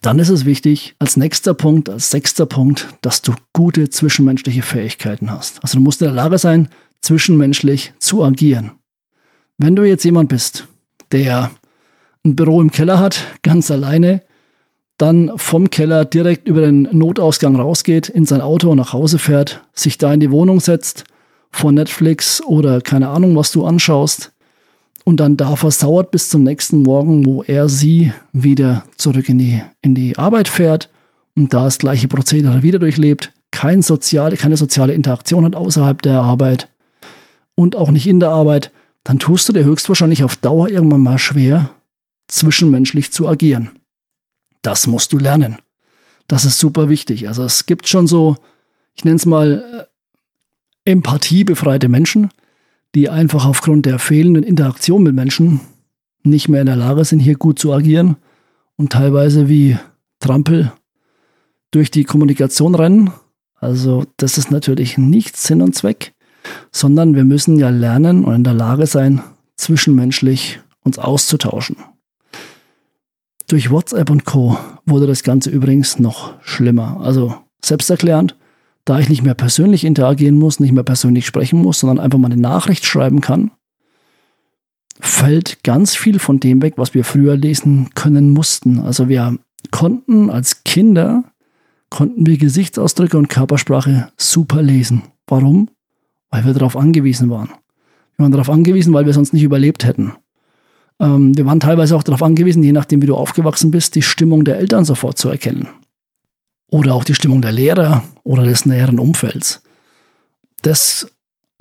Dann 0.00 0.18
ist 0.18 0.30
es 0.30 0.46
wichtig, 0.46 0.96
als 0.98 1.18
nächster 1.18 1.52
Punkt, 1.52 1.90
als 1.90 2.10
sechster 2.10 2.46
Punkt, 2.46 2.88
dass 3.02 3.20
du 3.20 3.34
gute 3.52 3.90
zwischenmenschliche 3.90 4.62
Fähigkeiten 4.62 5.30
hast. 5.30 5.62
Also 5.62 5.76
du 5.76 5.84
musst 5.84 6.00
in 6.00 6.06
der 6.06 6.14
Lage 6.14 6.38
sein, 6.38 6.70
zwischenmenschlich 7.02 7.92
zu 7.98 8.24
agieren. 8.24 8.72
Wenn 9.58 9.76
du 9.76 9.84
jetzt 9.84 10.04
jemand 10.04 10.30
bist, 10.30 10.66
der 11.12 11.50
ein 12.26 12.36
Büro 12.36 12.60
im 12.60 12.70
Keller 12.70 12.98
hat, 12.98 13.24
ganz 13.42 13.70
alleine, 13.70 14.22
dann 14.98 15.32
vom 15.36 15.70
Keller 15.70 16.04
direkt 16.04 16.48
über 16.48 16.62
den 16.62 16.88
Notausgang 16.92 17.56
rausgeht, 17.56 18.08
in 18.08 18.24
sein 18.24 18.40
Auto 18.40 18.74
nach 18.74 18.92
Hause 18.92 19.18
fährt, 19.18 19.62
sich 19.74 19.98
da 19.98 20.12
in 20.12 20.20
die 20.20 20.30
Wohnung 20.30 20.60
setzt, 20.60 21.04
vor 21.50 21.72
Netflix 21.72 22.42
oder 22.42 22.80
keine 22.80 23.08
Ahnung, 23.08 23.36
was 23.36 23.52
du 23.52 23.64
anschaust, 23.64 24.32
und 25.04 25.20
dann 25.20 25.36
da 25.36 25.54
versauert 25.54 26.10
bis 26.10 26.30
zum 26.30 26.42
nächsten 26.42 26.82
Morgen, 26.82 27.24
wo 27.24 27.44
er 27.44 27.68
sie 27.68 28.12
wieder 28.32 28.84
zurück 28.96 29.28
in 29.28 29.38
die, 29.38 29.62
in 29.80 29.94
die 29.94 30.18
Arbeit 30.18 30.48
fährt 30.48 30.90
und 31.36 31.54
da 31.54 31.64
das 31.64 31.78
gleiche 31.78 32.08
Prozedere 32.08 32.64
wieder 32.64 32.80
durchlebt, 32.80 33.32
kein 33.52 33.82
soziale, 33.82 34.36
keine 34.36 34.56
soziale 34.56 34.94
Interaktion 34.94 35.44
hat 35.44 35.54
außerhalb 35.54 36.02
der 36.02 36.22
Arbeit 36.22 36.68
und 37.54 37.76
auch 37.76 37.92
nicht 37.92 38.08
in 38.08 38.18
der 38.18 38.30
Arbeit, 38.30 38.72
dann 39.04 39.20
tust 39.20 39.48
du 39.48 39.52
dir 39.52 39.64
höchstwahrscheinlich 39.64 40.24
auf 40.24 40.34
Dauer 40.34 40.68
irgendwann 40.68 41.02
mal 41.02 41.18
schwer, 41.18 41.70
zwischenmenschlich 42.28 43.12
zu 43.12 43.28
agieren. 43.28 43.70
Das 44.62 44.86
musst 44.86 45.12
du 45.12 45.18
lernen. 45.18 45.56
Das 46.28 46.44
ist 46.44 46.58
super 46.58 46.88
wichtig. 46.88 47.28
Also 47.28 47.44
es 47.44 47.66
gibt 47.66 47.86
schon 47.88 48.06
so, 48.06 48.36
ich 48.94 49.04
nenne 49.04 49.16
es 49.16 49.26
mal, 49.26 49.88
äh, 50.84 50.90
empathiebefreite 50.90 51.88
Menschen, 51.88 52.30
die 52.94 53.08
einfach 53.08 53.44
aufgrund 53.44 53.86
der 53.86 53.98
fehlenden 53.98 54.42
Interaktion 54.42 55.02
mit 55.02 55.14
Menschen 55.14 55.60
nicht 56.22 56.48
mehr 56.48 56.60
in 56.60 56.66
der 56.66 56.76
Lage 56.76 57.04
sind, 57.04 57.20
hier 57.20 57.36
gut 57.36 57.58
zu 57.58 57.72
agieren 57.72 58.16
und 58.76 58.92
teilweise 58.92 59.48
wie 59.48 59.78
Trampel 60.18 60.72
durch 61.70 61.90
die 61.90 62.04
Kommunikation 62.04 62.74
rennen. 62.74 63.10
Also 63.54 64.04
das 64.16 64.38
ist 64.38 64.50
natürlich 64.50 64.98
nicht 64.98 65.36
Sinn 65.36 65.62
und 65.62 65.74
Zweck, 65.74 66.14
sondern 66.72 67.14
wir 67.14 67.24
müssen 67.24 67.58
ja 67.58 67.70
lernen 67.70 68.24
und 68.24 68.34
in 68.34 68.44
der 68.44 68.54
Lage 68.54 68.86
sein, 68.86 69.22
zwischenmenschlich 69.56 70.60
uns 70.82 70.98
auszutauschen. 70.98 71.76
Durch 73.48 73.70
WhatsApp 73.70 74.10
und 74.10 74.24
Co 74.24 74.58
wurde 74.86 75.06
das 75.06 75.22
Ganze 75.22 75.50
übrigens 75.50 75.98
noch 75.98 76.34
schlimmer. 76.42 77.00
Also 77.00 77.34
selbsterklärend, 77.64 78.36
da 78.84 78.98
ich 78.98 79.08
nicht 79.08 79.22
mehr 79.22 79.34
persönlich 79.34 79.84
interagieren 79.84 80.36
muss, 80.36 80.58
nicht 80.58 80.72
mehr 80.72 80.82
persönlich 80.82 81.26
sprechen 81.26 81.62
muss, 81.62 81.80
sondern 81.80 82.00
einfach 82.00 82.18
mal 82.18 82.30
eine 82.30 82.40
Nachricht 82.40 82.84
schreiben 82.84 83.20
kann, 83.20 83.52
fällt 84.98 85.62
ganz 85.62 85.94
viel 85.94 86.18
von 86.18 86.40
dem 86.40 86.60
weg, 86.62 86.74
was 86.76 86.94
wir 86.94 87.04
früher 87.04 87.36
lesen 87.36 87.90
können 87.94 88.30
mussten. 88.30 88.80
Also 88.80 89.08
wir 89.08 89.38
konnten 89.70 90.28
als 90.30 90.64
Kinder, 90.64 91.24
konnten 91.88 92.26
wir 92.26 92.38
Gesichtsausdrücke 92.38 93.16
und 93.16 93.28
Körpersprache 93.28 94.10
super 94.16 94.62
lesen. 94.62 95.02
Warum? 95.26 95.70
Weil 96.30 96.44
wir 96.44 96.52
darauf 96.52 96.76
angewiesen 96.76 97.30
waren. 97.30 97.50
Wir 98.16 98.24
waren 98.24 98.32
darauf 98.32 98.50
angewiesen, 98.50 98.92
weil 98.92 99.06
wir 99.06 99.12
sonst 99.12 99.32
nicht 99.32 99.42
überlebt 99.42 99.84
hätten. 99.84 100.14
Ähm, 101.00 101.36
wir 101.36 101.46
waren 101.46 101.60
teilweise 101.60 101.96
auch 101.96 102.02
darauf 102.02 102.22
angewiesen, 102.22 102.62
je 102.62 102.72
nachdem, 102.72 103.02
wie 103.02 103.06
du 103.06 103.16
aufgewachsen 103.16 103.70
bist, 103.70 103.94
die 103.94 104.02
Stimmung 104.02 104.44
der 104.44 104.58
Eltern 104.58 104.84
sofort 104.84 105.18
zu 105.18 105.28
erkennen 105.28 105.68
oder 106.70 106.94
auch 106.94 107.04
die 107.04 107.14
Stimmung 107.14 107.42
der 107.42 107.52
Lehrer 107.52 108.02
oder 108.24 108.44
des 108.44 108.66
näheren 108.66 108.98
Umfelds. 108.98 109.62
Das 110.62 111.08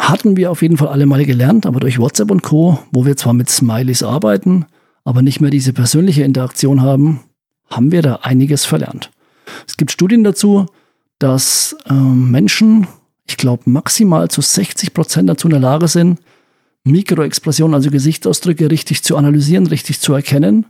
hatten 0.01 0.35
wir 0.35 0.51
auf 0.51 0.61
jeden 0.61 0.77
Fall 0.77 0.87
alle 0.87 1.05
mal 1.05 1.25
gelernt, 1.25 1.65
aber 1.65 1.79
durch 1.79 1.99
WhatsApp 1.99 2.31
und 2.31 2.43
Co., 2.43 2.79
wo 2.91 3.05
wir 3.05 3.15
zwar 3.17 3.33
mit 3.33 3.49
Smileys 3.49 4.03
arbeiten, 4.03 4.65
aber 5.03 5.21
nicht 5.21 5.41
mehr 5.41 5.51
diese 5.51 5.73
persönliche 5.73 6.23
Interaktion 6.23 6.81
haben, 6.81 7.21
haben 7.69 7.91
wir 7.91 8.01
da 8.01 8.15
einiges 8.17 8.65
verlernt. 8.65 9.11
Es 9.67 9.77
gibt 9.77 9.91
Studien 9.91 10.23
dazu, 10.23 10.65
dass 11.19 11.75
äh, 11.87 11.93
Menschen, 11.93 12.87
ich 13.27 13.37
glaube, 13.37 13.63
maximal 13.69 14.29
zu 14.29 14.41
60 14.41 14.93
Prozent 14.93 15.29
dazu 15.29 15.47
in 15.47 15.51
der 15.51 15.59
Lage 15.59 15.87
sind, 15.87 16.19
Mikroexpressionen, 16.85 17.75
also 17.75 17.91
Gesichtsausdrücke, 17.91 18.71
richtig 18.71 19.03
zu 19.03 19.17
analysieren, 19.17 19.67
richtig 19.67 19.99
zu 19.99 20.13
erkennen 20.13 20.65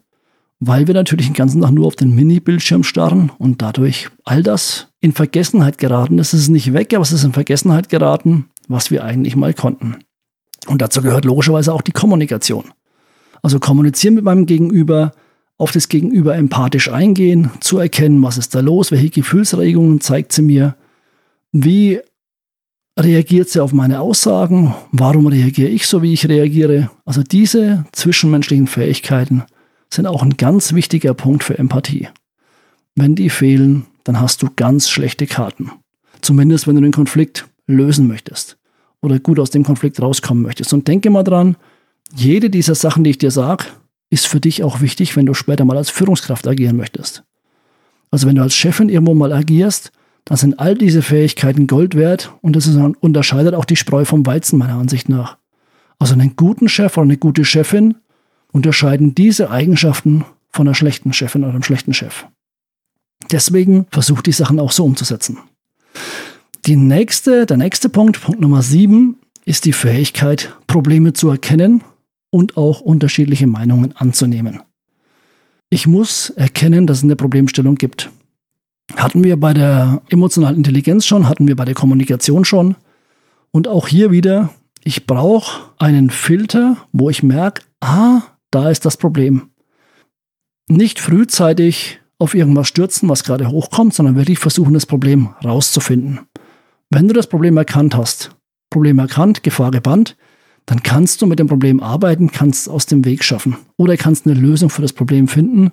weil 0.59 0.87
wir 0.87 0.93
natürlich 0.93 1.27
den 1.27 1.33
ganzen 1.33 1.61
Tag 1.61 1.71
nur 1.71 1.85
auf 1.85 1.95
den 1.95 2.15
Mini-Bildschirm 2.15 2.83
starren 2.83 3.31
und 3.37 3.61
dadurch 3.61 4.09
all 4.23 4.41
das 4.41 4.87
in 5.01 5.11
Vergessenheit 5.11 5.77
geraten. 5.77 6.19
Es 6.19 6.33
ist 6.33 6.49
nicht 6.49 6.73
weg, 6.73 6.93
aber 6.93 7.03
es 7.03 7.11
ist 7.11 7.23
in 7.23 7.33
Vergessenheit 7.33 7.89
geraten, 7.89 8.45
was 8.67 8.89
wir 8.89 9.03
eigentlich 9.03 9.35
mal 9.35 9.53
konnten. 9.53 9.97
Und 10.67 10.81
dazu 10.81 11.01
gehört 11.01 11.25
logischerweise 11.25 11.73
auch 11.73 11.81
die 11.81 11.91
Kommunikation. 11.91 12.65
Also 13.43 13.59
kommunizieren 13.59 14.15
mit 14.15 14.23
meinem 14.23 14.45
Gegenüber, 14.45 15.11
auf 15.57 15.71
das 15.71 15.87
Gegenüber 15.87 16.35
empathisch 16.35 16.89
eingehen, 16.89 17.51
zu 17.59 17.77
erkennen, 17.77 18.21
was 18.23 18.37
ist 18.37 18.55
da 18.55 18.61
los, 18.61 18.91
welche 18.91 19.09
Gefühlsregungen 19.09 20.01
zeigt 20.01 20.31
sie 20.33 20.41
mir, 20.41 20.75
wie 21.51 21.99
reagiert 22.97 23.49
sie 23.49 23.61
auf 23.61 23.73
meine 23.73 23.99
Aussagen, 23.99 24.73
warum 24.91 25.27
reagiere 25.27 25.69
ich 25.69 25.87
so, 25.87 26.01
wie 26.01 26.13
ich 26.13 26.27
reagiere. 26.27 26.89
Also 27.05 27.23
diese 27.23 27.85
zwischenmenschlichen 27.91 28.67
Fähigkeiten 28.67 29.43
sind 29.89 30.07
auch 30.07 30.23
ein 30.23 30.37
ganz 30.37 30.73
wichtiger 30.73 31.13
Punkt 31.13 31.43
für 31.43 31.57
Empathie. 31.57 32.07
Wenn 32.95 33.15
die 33.15 33.29
fehlen, 33.29 33.85
dann 34.03 34.19
hast 34.19 34.41
du 34.41 34.49
ganz 34.55 34.89
schlechte 34.89 35.27
Karten. 35.27 35.71
Zumindest 36.21 36.67
wenn 36.67 36.75
du 36.75 36.81
den 36.81 36.93
Konflikt 36.93 37.47
lösen 37.67 38.07
möchtest 38.07 38.57
oder 39.01 39.19
gut 39.19 39.39
aus 39.39 39.49
dem 39.49 39.63
Konflikt 39.63 40.01
rauskommen 40.01 40.43
möchtest. 40.43 40.73
Und 40.73 40.87
denke 40.87 41.09
mal 41.09 41.23
dran, 41.23 41.57
jede 42.15 42.49
dieser 42.49 42.75
Sachen, 42.75 43.03
die 43.03 43.11
ich 43.11 43.17
dir 43.17 43.31
sage, 43.31 43.65
ist 44.09 44.27
für 44.27 44.39
dich 44.39 44.63
auch 44.63 44.81
wichtig, 44.81 45.15
wenn 45.15 45.25
du 45.25 45.33
später 45.33 45.65
mal 45.65 45.77
als 45.77 45.89
Führungskraft 45.89 46.47
agieren 46.47 46.77
möchtest. 46.77 47.23
Also 48.11 48.27
wenn 48.27 48.35
du 48.35 48.41
als 48.41 48.55
Chefin 48.55 48.87
irgendwo 48.87 49.13
mal 49.13 49.33
agierst, 49.33 49.91
dann 50.25 50.37
sind 50.37 50.59
all 50.59 50.75
diese 50.75 51.01
Fähigkeiten 51.01 51.67
Gold 51.67 51.95
wert 51.95 52.33
und 52.41 52.55
das 52.55 52.67
unterscheidet 52.67 53.53
auch 53.53 53.65
die 53.65 53.75
Spreu 53.75 54.05
vom 54.05 54.25
Weizen 54.25 54.57
meiner 54.57 54.75
Ansicht 54.75 55.07
nach. 55.07 55.37
Also 55.99 56.13
einen 56.13 56.35
guten 56.35 56.67
Chef 56.67 56.97
oder 56.97 57.03
eine 57.03 57.17
gute 57.17 57.45
Chefin 57.45 57.95
unterscheiden 58.51 59.15
diese 59.15 59.51
Eigenschaften 59.51 60.25
von 60.49 60.67
einer 60.67 60.75
schlechten 60.75 61.13
Chefin 61.13 61.43
oder 61.43 61.53
einem 61.53 61.63
schlechten 61.63 61.93
Chef. 61.93 62.25
Deswegen 63.31 63.85
versucht 63.91 64.25
die 64.25 64.31
Sachen 64.31 64.59
auch 64.59 64.71
so 64.71 64.83
umzusetzen. 64.83 65.37
Die 66.65 66.75
nächste, 66.75 67.45
der 67.45 67.57
nächste 67.57 67.89
Punkt, 67.89 68.21
Punkt 68.21 68.41
Nummer 68.41 68.61
sieben, 68.61 69.19
ist 69.45 69.65
die 69.65 69.73
Fähigkeit, 69.73 70.55
Probleme 70.65 71.13
zu 71.13 71.29
erkennen 71.29 71.83
und 72.31 72.57
auch 72.57 72.81
unterschiedliche 72.81 73.47
Meinungen 73.47 73.95
anzunehmen. 73.95 74.61
Ich 75.69 75.87
muss 75.87 76.31
erkennen, 76.31 76.87
dass 76.87 76.99
es 76.99 77.03
eine 77.03 77.15
Problemstellung 77.15 77.75
gibt. 77.75 78.09
Hatten 78.95 79.23
wir 79.23 79.39
bei 79.39 79.53
der 79.53 80.01
emotionalen 80.09 80.57
Intelligenz 80.57 81.05
schon, 81.05 81.27
hatten 81.27 81.47
wir 81.47 81.55
bei 81.55 81.65
der 81.65 81.73
Kommunikation 81.73 82.45
schon. 82.45 82.75
Und 83.51 83.67
auch 83.67 83.87
hier 83.87 84.11
wieder, 84.11 84.49
ich 84.83 85.07
brauche 85.07 85.71
einen 85.77 86.09
Filter, 86.09 86.77
wo 86.91 87.09
ich 87.09 87.23
merke, 87.23 87.63
ah, 87.81 88.21
da 88.51 88.69
ist 88.69 88.85
das 88.85 88.97
Problem. 88.97 89.49
Nicht 90.67 90.99
frühzeitig 90.99 91.99
auf 92.19 92.33
irgendwas 92.33 92.67
stürzen, 92.67 93.09
was 93.09 93.23
gerade 93.23 93.49
hochkommt, 93.49 93.93
sondern 93.93 94.15
wirklich 94.15 94.39
versuchen, 94.39 94.73
das 94.73 94.85
Problem 94.85 95.33
rauszufinden. 95.43 96.19
Wenn 96.89 97.07
du 97.07 97.13
das 97.13 97.27
Problem 97.27 97.57
erkannt 97.57 97.95
hast, 97.95 98.35
Problem 98.69 98.99
erkannt, 98.99 99.43
Gefahr 99.43 99.71
gebannt, 99.71 100.15
dann 100.65 100.81
kannst 100.81 101.21
du 101.21 101.27
mit 101.27 101.39
dem 101.39 101.47
Problem 101.47 101.81
arbeiten, 101.81 102.31
kannst 102.31 102.61
es 102.61 102.67
aus 102.67 102.85
dem 102.85 103.05
Weg 103.05 103.23
schaffen. 103.23 103.57
Oder 103.77 103.97
kannst 103.97 104.25
eine 104.25 104.39
Lösung 104.39 104.69
für 104.69 104.81
das 104.81 104.93
Problem 104.93 105.27
finden, 105.27 105.71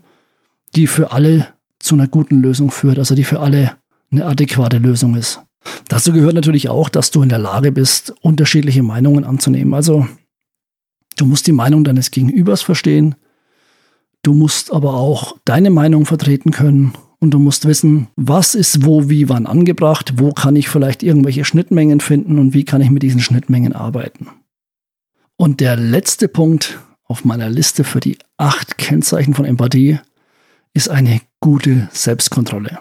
die 0.74 0.86
für 0.86 1.12
alle 1.12 1.48
zu 1.82 1.94
einer 1.94 2.08
guten 2.08 2.40
Lösung 2.40 2.70
führt, 2.70 2.98
also 2.98 3.14
die 3.14 3.24
für 3.24 3.40
alle 3.40 3.76
eine 4.10 4.26
adäquate 4.26 4.78
Lösung 4.78 5.16
ist. 5.16 5.40
Dazu 5.88 6.12
gehört 6.12 6.34
natürlich 6.34 6.68
auch, 6.68 6.88
dass 6.88 7.10
du 7.10 7.22
in 7.22 7.28
der 7.28 7.38
Lage 7.38 7.72
bist, 7.72 8.14
unterschiedliche 8.20 8.82
Meinungen 8.82 9.24
anzunehmen. 9.24 9.74
Also 9.74 10.06
du 11.16 11.26
musst 11.26 11.46
die 11.46 11.52
Meinung 11.52 11.84
deines 11.84 12.10
Gegenübers 12.10 12.62
verstehen, 12.62 13.14
du 14.22 14.34
musst 14.34 14.72
aber 14.72 14.94
auch 14.94 15.36
deine 15.44 15.70
Meinung 15.70 16.06
vertreten 16.06 16.50
können 16.50 16.92
und 17.18 17.32
du 17.32 17.38
musst 17.38 17.66
wissen, 17.66 18.08
was 18.16 18.54
ist 18.54 18.84
wo, 18.84 19.08
wie, 19.08 19.28
wann 19.28 19.46
angebracht, 19.46 20.14
wo 20.16 20.32
kann 20.32 20.56
ich 20.56 20.68
vielleicht 20.68 21.02
irgendwelche 21.02 21.44
Schnittmengen 21.44 22.00
finden 22.00 22.38
und 22.38 22.54
wie 22.54 22.64
kann 22.64 22.80
ich 22.80 22.90
mit 22.90 23.02
diesen 23.02 23.20
Schnittmengen 23.20 23.72
arbeiten. 23.72 24.28
Und 25.36 25.60
der 25.60 25.76
letzte 25.76 26.28
Punkt 26.28 26.80
auf 27.04 27.24
meiner 27.24 27.48
Liste 27.48 27.84
für 27.84 28.00
die 28.00 28.18
acht 28.36 28.78
Kennzeichen 28.78 29.34
von 29.34 29.44
Empathie 29.44 30.00
ist 30.74 30.88
eine 30.88 31.20
gute 31.40 31.88
Selbstkontrolle. 31.92 32.78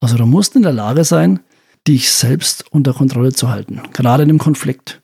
Also 0.00 0.16
du 0.16 0.26
musst 0.26 0.56
in 0.56 0.62
der 0.62 0.72
Lage 0.72 1.04
sein, 1.04 1.40
dich 1.86 2.10
selbst 2.10 2.64
unter 2.70 2.92
Kontrolle 2.92 3.32
zu 3.32 3.48
halten, 3.48 3.82
gerade 3.92 4.22
in 4.22 4.28
einem 4.28 4.38
Konflikt. 4.38 5.02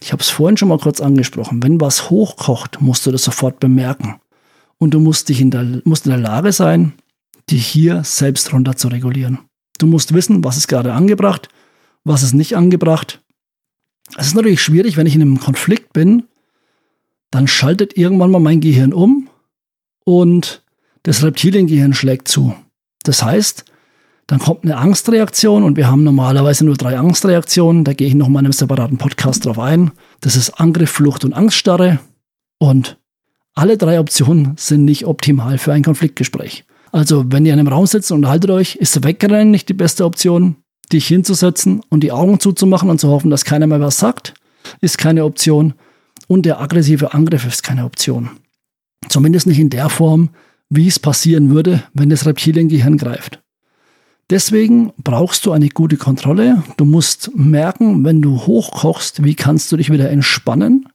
Ich 0.00 0.12
habe 0.12 0.22
es 0.22 0.28
vorhin 0.28 0.56
schon 0.56 0.68
mal 0.68 0.78
kurz 0.78 1.00
angesprochen. 1.00 1.62
Wenn 1.62 1.80
was 1.80 2.10
hochkocht, 2.10 2.80
musst 2.80 3.06
du 3.06 3.12
das 3.12 3.24
sofort 3.24 3.60
bemerken. 3.60 4.20
Und 4.78 4.92
du 4.92 5.00
musst, 5.00 5.28
dich 5.28 5.40
in 5.40 5.50
der, 5.50 5.80
musst 5.84 6.06
in 6.06 6.12
der 6.12 6.20
Lage 6.20 6.52
sein, 6.52 6.92
dich 7.50 7.66
hier 7.66 8.04
selbst 8.04 8.52
runter 8.52 8.76
zu 8.76 8.88
regulieren. 8.88 9.38
Du 9.78 9.86
musst 9.86 10.12
wissen, 10.12 10.44
was 10.44 10.56
ist 10.56 10.68
gerade 10.68 10.92
angebracht, 10.92 11.48
was 12.04 12.22
ist 12.22 12.34
nicht 12.34 12.56
angebracht. 12.56 13.22
Es 14.16 14.28
ist 14.28 14.34
natürlich 14.34 14.62
schwierig, 14.62 14.96
wenn 14.96 15.06
ich 15.06 15.14
in 15.14 15.22
einem 15.22 15.40
Konflikt 15.40 15.92
bin, 15.92 16.24
dann 17.30 17.48
schaltet 17.48 17.96
irgendwann 17.96 18.30
mal 18.30 18.40
mein 18.40 18.60
Gehirn 18.60 18.92
um 18.92 19.28
und 20.04 20.62
das 21.06 21.22
Reptiliengehirn 21.22 21.94
schlägt 21.94 22.26
zu. 22.26 22.52
Das 23.04 23.22
heißt, 23.22 23.64
dann 24.26 24.40
kommt 24.40 24.64
eine 24.64 24.76
Angstreaktion 24.76 25.62
und 25.62 25.76
wir 25.76 25.86
haben 25.88 26.02
normalerweise 26.02 26.66
nur 26.66 26.76
drei 26.76 26.98
Angstreaktionen. 26.98 27.84
Da 27.84 27.92
gehe 27.92 28.08
ich 28.08 28.16
noch 28.16 28.26
mal 28.26 28.40
in 28.40 28.46
einem 28.46 28.52
separaten 28.52 28.98
Podcast 28.98 29.46
drauf 29.46 29.60
ein. 29.60 29.92
Das 30.20 30.34
ist 30.34 30.58
Angriff, 30.58 30.90
Flucht 30.90 31.24
und 31.24 31.32
Angststarre. 31.32 32.00
Und 32.58 32.98
alle 33.54 33.78
drei 33.78 34.00
Optionen 34.00 34.54
sind 34.56 34.84
nicht 34.84 35.06
optimal 35.06 35.58
für 35.58 35.72
ein 35.72 35.84
Konfliktgespräch. 35.84 36.64
Also, 36.90 37.24
wenn 37.28 37.46
ihr 37.46 37.52
in 37.52 37.60
einem 37.60 37.68
Raum 37.68 37.86
sitzt 37.86 38.10
und 38.10 38.18
unterhaltet 38.18 38.50
euch, 38.50 38.74
ist 38.74 39.04
Wegrennen 39.04 39.52
nicht 39.52 39.68
die 39.68 39.74
beste 39.74 40.04
Option. 40.04 40.56
Dich 40.92 41.06
hinzusetzen 41.06 41.82
und 41.88 42.00
die 42.00 42.10
Augen 42.10 42.40
zuzumachen 42.40 42.90
und 42.90 43.00
zu 43.00 43.10
hoffen, 43.10 43.30
dass 43.30 43.44
keiner 43.44 43.68
mehr 43.68 43.80
was 43.80 43.98
sagt, 43.98 44.34
ist 44.80 44.98
keine 44.98 45.24
Option. 45.24 45.74
Und 46.26 46.46
der 46.46 46.60
aggressive 46.60 47.14
Angriff 47.14 47.46
ist 47.46 47.62
keine 47.62 47.84
Option. 47.84 48.30
Zumindest 49.08 49.46
nicht 49.46 49.60
in 49.60 49.70
der 49.70 49.88
Form, 49.88 50.30
wie 50.68 50.88
es 50.88 50.98
passieren 50.98 51.50
würde, 51.50 51.82
wenn 51.94 52.10
das 52.10 52.26
Reptiliengehirn 52.26 52.96
greift. 52.96 53.42
Deswegen 54.28 54.92
brauchst 55.02 55.46
du 55.46 55.52
eine 55.52 55.68
gute 55.68 55.96
Kontrolle. 55.96 56.64
Du 56.76 56.84
musst 56.84 57.30
merken, 57.36 58.04
wenn 58.04 58.22
du 58.22 58.46
hochkochst, 58.46 59.22
wie 59.22 59.36
kannst 59.36 59.70
du 59.70 59.76
dich 59.76 59.90
wieder 59.90 60.10
entspannen? 60.10 60.88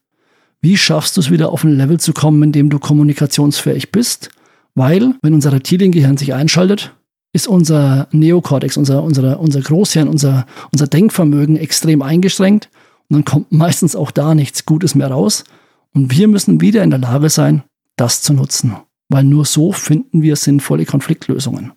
Wie 0.60 0.78
schaffst 0.78 1.16
du 1.16 1.22
es 1.22 1.32
wieder 1.32 1.52
auf 1.52 1.64
ein 1.64 1.78
Level 1.78 2.00
zu 2.00 2.12
kommen, 2.14 2.44
in 2.44 2.52
dem 2.52 2.70
du 2.70 2.78
kommunikationsfähig 2.78 3.92
bist? 3.92 4.30
Weil, 4.76 5.16
wenn 5.22 5.34
unser 5.34 5.54
Reptiliengehirn 5.54 6.18
sich 6.18 6.34
einschaltet, 6.34 6.94
ist 7.34 7.48
unser 7.48 8.08
Neokortex, 8.12 8.76
unser, 8.78 9.04
unser, 9.04 9.40
unser 9.40 9.62
Großhirn, 9.62 10.08
unser, 10.08 10.46
unser 10.72 10.88
Denkvermögen 10.88 11.56
extrem 11.56 12.02
eingeschränkt 12.02 12.70
und 13.10 13.16
dann 13.16 13.26
kommt 13.26 13.52
meistens 13.52 13.96
auch 13.96 14.12
da 14.12 14.36
nichts 14.36 14.66
Gutes 14.66 14.96
mehr 14.96 15.08
raus. 15.08 15.46
Und 15.94 16.12
wir 16.12 16.28
müssen 16.28 16.62
wieder 16.62 16.84
in 16.84 16.90
der 16.90 17.00
Lage 17.00 17.30
sein, 17.30 17.64
das 17.96 18.22
zu 18.22 18.34
nutzen, 18.34 18.76
weil 19.12 19.24
nur 19.24 19.46
so 19.46 19.72
finden 19.72 20.22
wir 20.22 20.36
sinnvolle 20.36 20.86
Konfliktlösungen. 20.86 21.74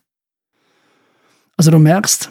Also 1.57 1.71
du 1.71 1.79
merkst, 1.79 2.31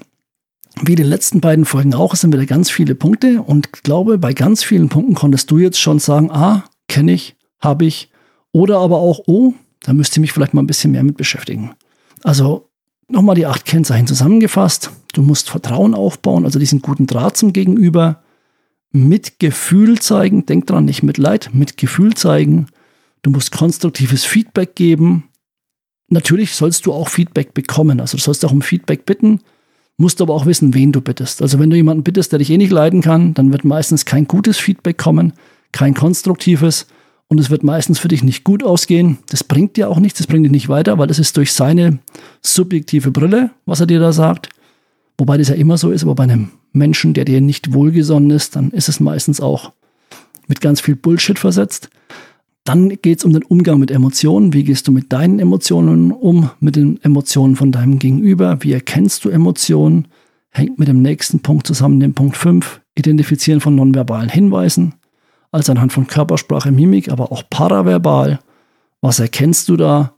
wie 0.81 0.95
den 0.95 1.07
letzten 1.07 1.39
beiden 1.39 1.65
Folgen 1.65 1.93
auch, 1.93 2.13
es 2.13 2.21
sind 2.21 2.33
wieder 2.33 2.45
ganz 2.45 2.69
viele 2.69 2.95
Punkte 2.95 3.41
und 3.41 3.69
ich 3.75 3.83
glaube, 3.83 4.17
bei 4.17 4.33
ganz 4.33 4.63
vielen 4.63 4.89
Punkten 4.89 5.13
konntest 5.13 5.51
du 5.51 5.59
jetzt 5.59 5.79
schon 5.79 5.99
sagen, 5.99 6.31
ah, 6.31 6.63
kenne 6.87 7.13
ich, 7.13 7.35
habe 7.59 7.85
ich 7.85 8.09
oder 8.51 8.79
aber 8.79 8.97
auch, 8.97 9.21
oh, 9.27 9.53
da 9.81 9.93
müsst 9.93 10.17
ihr 10.17 10.21
mich 10.21 10.31
vielleicht 10.31 10.53
mal 10.53 10.61
ein 10.61 10.67
bisschen 10.67 10.91
mehr 10.91 11.03
mit 11.03 11.17
beschäftigen. 11.17 11.71
Also 12.23 12.69
nochmal 13.07 13.35
die 13.35 13.45
acht 13.45 13.65
Kennzeichen 13.65 14.07
zusammengefasst. 14.07 14.91
Du 15.13 15.21
musst 15.21 15.49
Vertrauen 15.49 15.93
aufbauen, 15.93 16.45
also 16.45 16.59
diesen 16.59 16.81
guten 16.81 17.07
Draht 17.07 17.37
zum 17.37 17.53
Gegenüber. 17.53 18.23
Mit 18.91 19.39
Gefühl 19.39 19.99
zeigen, 19.99 20.45
denk 20.45 20.67
dran, 20.67 20.85
nicht 20.85 21.03
mit 21.03 21.17
Leid, 21.17 21.49
mit 21.53 21.77
Gefühl 21.77 22.13
zeigen. 22.13 22.67
Du 23.23 23.31
musst 23.31 23.51
konstruktives 23.51 24.25
Feedback 24.25 24.75
geben. 24.75 25.29
Natürlich 26.09 26.53
sollst 26.55 26.85
du 26.85 26.93
auch 26.93 27.07
Feedback 27.07 27.53
bekommen. 27.53 27.99
Also 27.99 28.17
du 28.17 28.23
sollst 28.23 28.45
auch 28.45 28.51
um 28.51 28.61
Feedback 28.61 29.05
bitten, 29.05 29.39
musst 29.97 30.21
aber 30.21 30.33
auch 30.33 30.45
wissen, 30.45 30.73
wen 30.73 30.91
du 30.91 31.01
bittest. 31.01 31.41
Also 31.41 31.57
wenn 31.57 31.69
du 31.69 31.75
jemanden 31.75 32.03
bittest, 32.03 32.31
der 32.31 32.39
dich 32.39 32.49
eh 32.49 32.57
nicht 32.57 32.71
leiden 32.71 33.01
kann, 33.01 33.33
dann 33.33 33.51
wird 33.51 33.63
meistens 33.63 34.05
kein 34.05 34.27
gutes 34.27 34.57
Feedback 34.57 34.97
kommen, 34.97 35.33
kein 35.71 35.93
konstruktives 35.93 36.85
und 37.29 37.39
es 37.39 37.49
wird 37.49 37.63
meistens 37.63 37.97
für 37.97 38.09
dich 38.09 38.23
nicht 38.23 38.43
gut 38.43 38.61
ausgehen. 38.61 39.19
Das 39.29 39.43
bringt 39.43 39.77
dir 39.77 39.89
auch 39.89 39.99
nichts, 39.99 40.19
das 40.19 40.27
bringt 40.27 40.45
dich 40.45 40.51
nicht 40.51 40.69
weiter, 40.69 40.97
weil 40.97 41.07
das 41.07 41.17
ist 41.17 41.37
durch 41.37 41.53
seine 41.53 41.99
subjektive 42.41 43.11
Brille, 43.11 43.51
was 43.65 43.79
er 43.79 43.87
dir 43.87 43.99
da 43.99 44.11
sagt. 44.11 44.49
Wobei 45.17 45.37
das 45.37 45.47
ja 45.47 45.55
immer 45.55 45.77
so 45.77 45.91
ist, 45.91 46.03
aber 46.03 46.15
bei 46.15 46.23
einem 46.23 46.51
Menschen, 46.73 47.13
der 47.13 47.23
dir 47.23 47.39
nicht 47.39 47.71
wohlgesonnen 47.71 48.31
ist, 48.31 48.57
dann 48.57 48.71
ist 48.71 48.89
es 48.89 48.99
meistens 48.99 49.39
auch 49.39 49.71
mit 50.47 50.59
ganz 50.59 50.81
viel 50.81 50.95
Bullshit 50.95 51.39
versetzt. 51.39 51.89
Dann 52.63 52.89
geht 53.01 53.19
es 53.19 53.25
um 53.25 53.33
den 53.33 53.43
Umgang 53.43 53.79
mit 53.79 53.91
Emotionen. 53.91 54.53
Wie 54.53 54.63
gehst 54.63 54.87
du 54.87 54.93
mit 54.93 55.11
deinen 55.11 55.39
Emotionen 55.39 56.11
um, 56.11 56.49
mit 56.61 56.77
den 56.77 57.01
Emotionen 57.03 57.57
von 57.57 57.73
deinem 57.73 57.99
Gegenüber? 57.99 58.57
Wie 58.61 58.71
erkennst 58.71 59.25
du 59.25 59.29
Emotionen? 59.29 60.07
Hängt 60.49 60.79
mit 60.79 60.87
dem 60.87 61.01
nächsten 61.01 61.41
Punkt 61.41 61.67
zusammen, 61.67 61.99
dem 61.99 62.13
Punkt 62.13 62.37
5, 62.37 62.79
Identifizieren 62.95 63.59
von 63.59 63.75
nonverbalen 63.75 64.29
Hinweisen, 64.29 64.93
also 65.51 65.71
anhand 65.71 65.91
von 65.91 66.05
Körpersprache, 66.05 66.71
Mimik, 66.71 67.09
aber 67.09 67.31
auch 67.31 67.43
paraverbal. 67.49 68.39
Was 69.01 69.19
erkennst 69.19 69.67
du 69.67 69.77
da? 69.77 70.13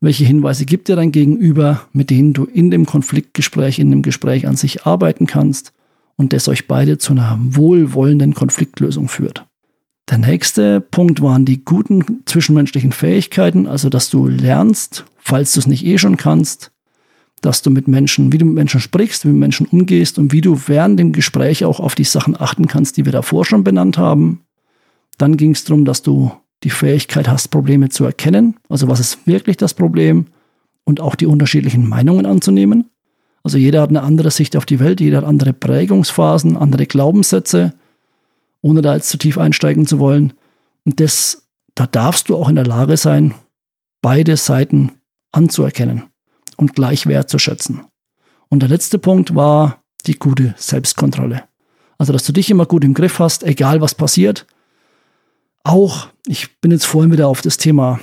Welche 0.00 0.24
Hinweise 0.24 0.66
gibt 0.66 0.88
dir 0.88 0.96
dein 0.96 1.10
Gegenüber, 1.10 1.80
mit 1.92 2.10
denen 2.10 2.34
du 2.34 2.44
in 2.44 2.70
dem 2.70 2.86
Konfliktgespräch, 2.86 3.78
in 3.78 3.90
dem 3.90 4.02
Gespräch 4.02 4.46
an 4.46 4.56
sich 4.56 4.84
arbeiten 4.84 5.26
kannst 5.26 5.72
und 6.16 6.32
das 6.32 6.48
euch 6.48 6.68
beide 6.68 6.98
zu 6.98 7.12
einer 7.12 7.38
wohlwollenden 7.40 8.34
Konfliktlösung 8.34 9.08
führt? 9.08 9.47
Der 10.10 10.16
nächste 10.18 10.80
Punkt 10.80 11.20
waren 11.20 11.44
die 11.44 11.64
guten 11.64 12.22
zwischenmenschlichen 12.24 12.92
Fähigkeiten, 12.92 13.66
also 13.66 13.90
dass 13.90 14.08
du 14.08 14.26
lernst, 14.26 15.04
falls 15.18 15.52
du 15.52 15.60
es 15.60 15.66
nicht 15.66 15.84
eh 15.84 15.98
schon 15.98 16.16
kannst, 16.16 16.72
dass 17.42 17.60
du 17.60 17.70
mit 17.70 17.88
Menschen, 17.88 18.32
wie 18.32 18.38
du 18.38 18.46
mit 18.46 18.54
Menschen 18.54 18.80
sprichst, 18.80 19.24
wie 19.24 19.28
du 19.28 19.34
mit 19.34 19.40
Menschen 19.40 19.66
umgehst 19.66 20.18
und 20.18 20.32
wie 20.32 20.40
du 20.40 20.58
während 20.66 20.98
dem 20.98 21.12
Gespräch 21.12 21.64
auch 21.66 21.78
auf 21.78 21.94
die 21.94 22.04
Sachen 22.04 22.40
achten 22.40 22.66
kannst, 22.66 22.96
die 22.96 23.04
wir 23.04 23.12
davor 23.12 23.44
schon 23.44 23.64
benannt 23.64 23.98
haben. 23.98 24.40
Dann 25.18 25.36
ging 25.36 25.50
es 25.50 25.64
darum, 25.64 25.84
dass 25.84 26.02
du 26.02 26.32
die 26.64 26.70
Fähigkeit 26.70 27.28
hast, 27.28 27.48
Probleme 27.48 27.90
zu 27.90 28.04
erkennen, 28.04 28.56
also 28.68 28.88
was 28.88 29.00
ist 29.00 29.26
wirklich 29.26 29.58
das 29.58 29.74
Problem 29.74 30.26
und 30.84 31.00
auch 31.00 31.16
die 31.16 31.26
unterschiedlichen 31.26 31.86
Meinungen 31.86 32.24
anzunehmen. 32.24 32.90
Also 33.42 33.58
jeder 33.58 33.82
hat 33.82 33.90
eine 33.90 34.02
andere 34.02 34.30
Sicht 34.30 34.56
auf 34.56 34.64
die 34.64 34.80
Welt, 34.80 35.00
jeder 35.00 35.18
hat 35.18 35.24
andere 35.24 35.52
Prägungsphasen, 35.52 36.56
andere 36.56 36.86
Glaubenssätze 36.86 37.74
ohne 38.60 38.82
da 38.82 38.94
jetzt 38.94 39.08
zu 39.08 39.18
tief 39.18 39.38
einsteigen 39.38 39.86
zu 39.86 39.98
wollen. 39.98 40.32
Und 40.84 41.00
das, 41.00 41.48
da 41.74 41.86
darfst 41.86 42.28
du 42.28 42.36
auch 42.36 42.48
in 42.48 42.56
der 42.56 42.66
Lage 42.66 42.96
sein, 42.96 43.34
beide 44.02 44.36
Seiten 44.36 44.92
anzuerkennen 45.32 46.04
und 46.56 46.74
gleich 46.74 47.06
wertzuschätzen. 47.06 47.82
Und 48.48 48.60
der 48.60 48.68
letzte 48.68 48.98
Punkt 48.98 49.34
war 49.34 49.82
die 50.06 50.18
gute 50.18 50.54
Selbstkontrolle. 50.56 51.44
Also, 51.98 52.12
dass 52.12 52.24
du 52.24 52.32
dich 52.32 52.50
immer 52.50 52.66
gut 52.66 52.84
im 52.84 52.94
Griff 52.94 53.18
hast, 53.18 53.42
egal 53.42 53.80
was 53.80 53.94
passiert. 53.94 54.46
Auch, 55.64 56.08
ich 56.26 56.60
bin 56.60 56.70
jetzt 56.70 56.86
vorhin 56.86 57.12
wieder 57.12 57.28
auf 57.28 57.42
das 57.42 57.56
Thema 57.58 58.00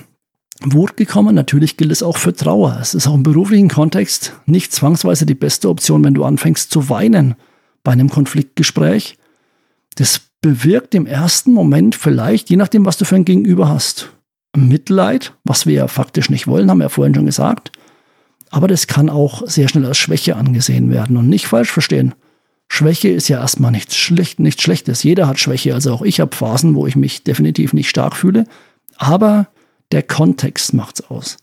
Wut 0.61 0.97
gekommen. 0.97 1.35
Natürlich 1.35 1.77
gilt 1.77 1.91
es 1.91 2.03
auch 2.03 2.17
für 2.17 2.33
Trauer. 2.33 2.77
Es 2.81 2.93
ist 2.93 3.07
auch 3.07 3.15
im 3.15 3.23
beruflichen 3.23 3.69
Kontext 3.69 4.33
nicht 4.45 4.73
zwangsweise 4.73 5.25
die 5.25 5.33
beste 5.33 5.69
Option, 5.69 6.03
wenn 6.03 6.13
du 6.13 6.23
anfängst 6.23 6.71
zu 6.71 6.89
weinen 6.89 7.35
bei 7.83 7.93
einem 7.93 8.09
Konfliktgespräch. 8.09 9.17
Das 9.95 10.21
bewirkt 10.41 10.93
im 10.93 11.05
ersten 11.05 11.51
Moment 11.51 11.95
vielleicht, 11.95 12.49
je 12.49 12.57
nachdem, 12.57 12.85
was 12.85 12.97
du 12.97 13.05
für 13.05 13.15
ein 13.15 13.25
Gegenüber 13.25 13.69
hast, 13.69 14.11
Mitleid, 14.55 15.33
was 15.43 15.65
wir 15.65 15.73
ja 15.73 15.87
faktisch 15.87 16.29
nicht 16.29 16.47
wollen, 16.47 16.69
haben 16.69 16.77
wir 16.77 16.85
ja 16.85 16.89
vorhin 16.89 17.15
schon 17.15 17.25
gesagt. 17.25 17.71
Aber 18.51 18.67
das 18.67 18.87
kann 18.87 19.09
auch 19.09 19.43
sehr 19.47 19.67
schnell 19.67 19.85
als 19.85 19.97
Schwäche 19.97 20.35
angesehen 20.35 20.91
werden 20.91 21.17
und 21.17 21.27
nicht 21.27 21.47
falsch 21.47 21.71
verstehen. 21.71 22.13
Schwäche 22.67 23.09
ist 23.09 23.27
ja 23.27 23.39
erstmal 23.39 23.71
nichts, 23.71 23.95
schlecht, 23.95 24.39
nichts 24.39 24.63
Schlechtes. 24.63 25.03
Jeder 25.03 25.27
hat 25.27 25.39
Schwäche. 25.39 25.73
Also 25.73 25.93
auch 25.93 26.01
ich 26.01 26.19
habe 26.19 26.35
Phasen, 26.35 26.75
wo 26.75 26.87
ich 26.87 26.95
mich 26.95 27.23
definitiv 27.23 27.73
nicht 27.73 27.89
stark 27.89 28.15
fühle. 28.15 28.45
Aber 28.97 29.47
der 29.91 30.03
Kontext 30.03 30.73
macht's 30.73 31.01
aus. 31.01 31.37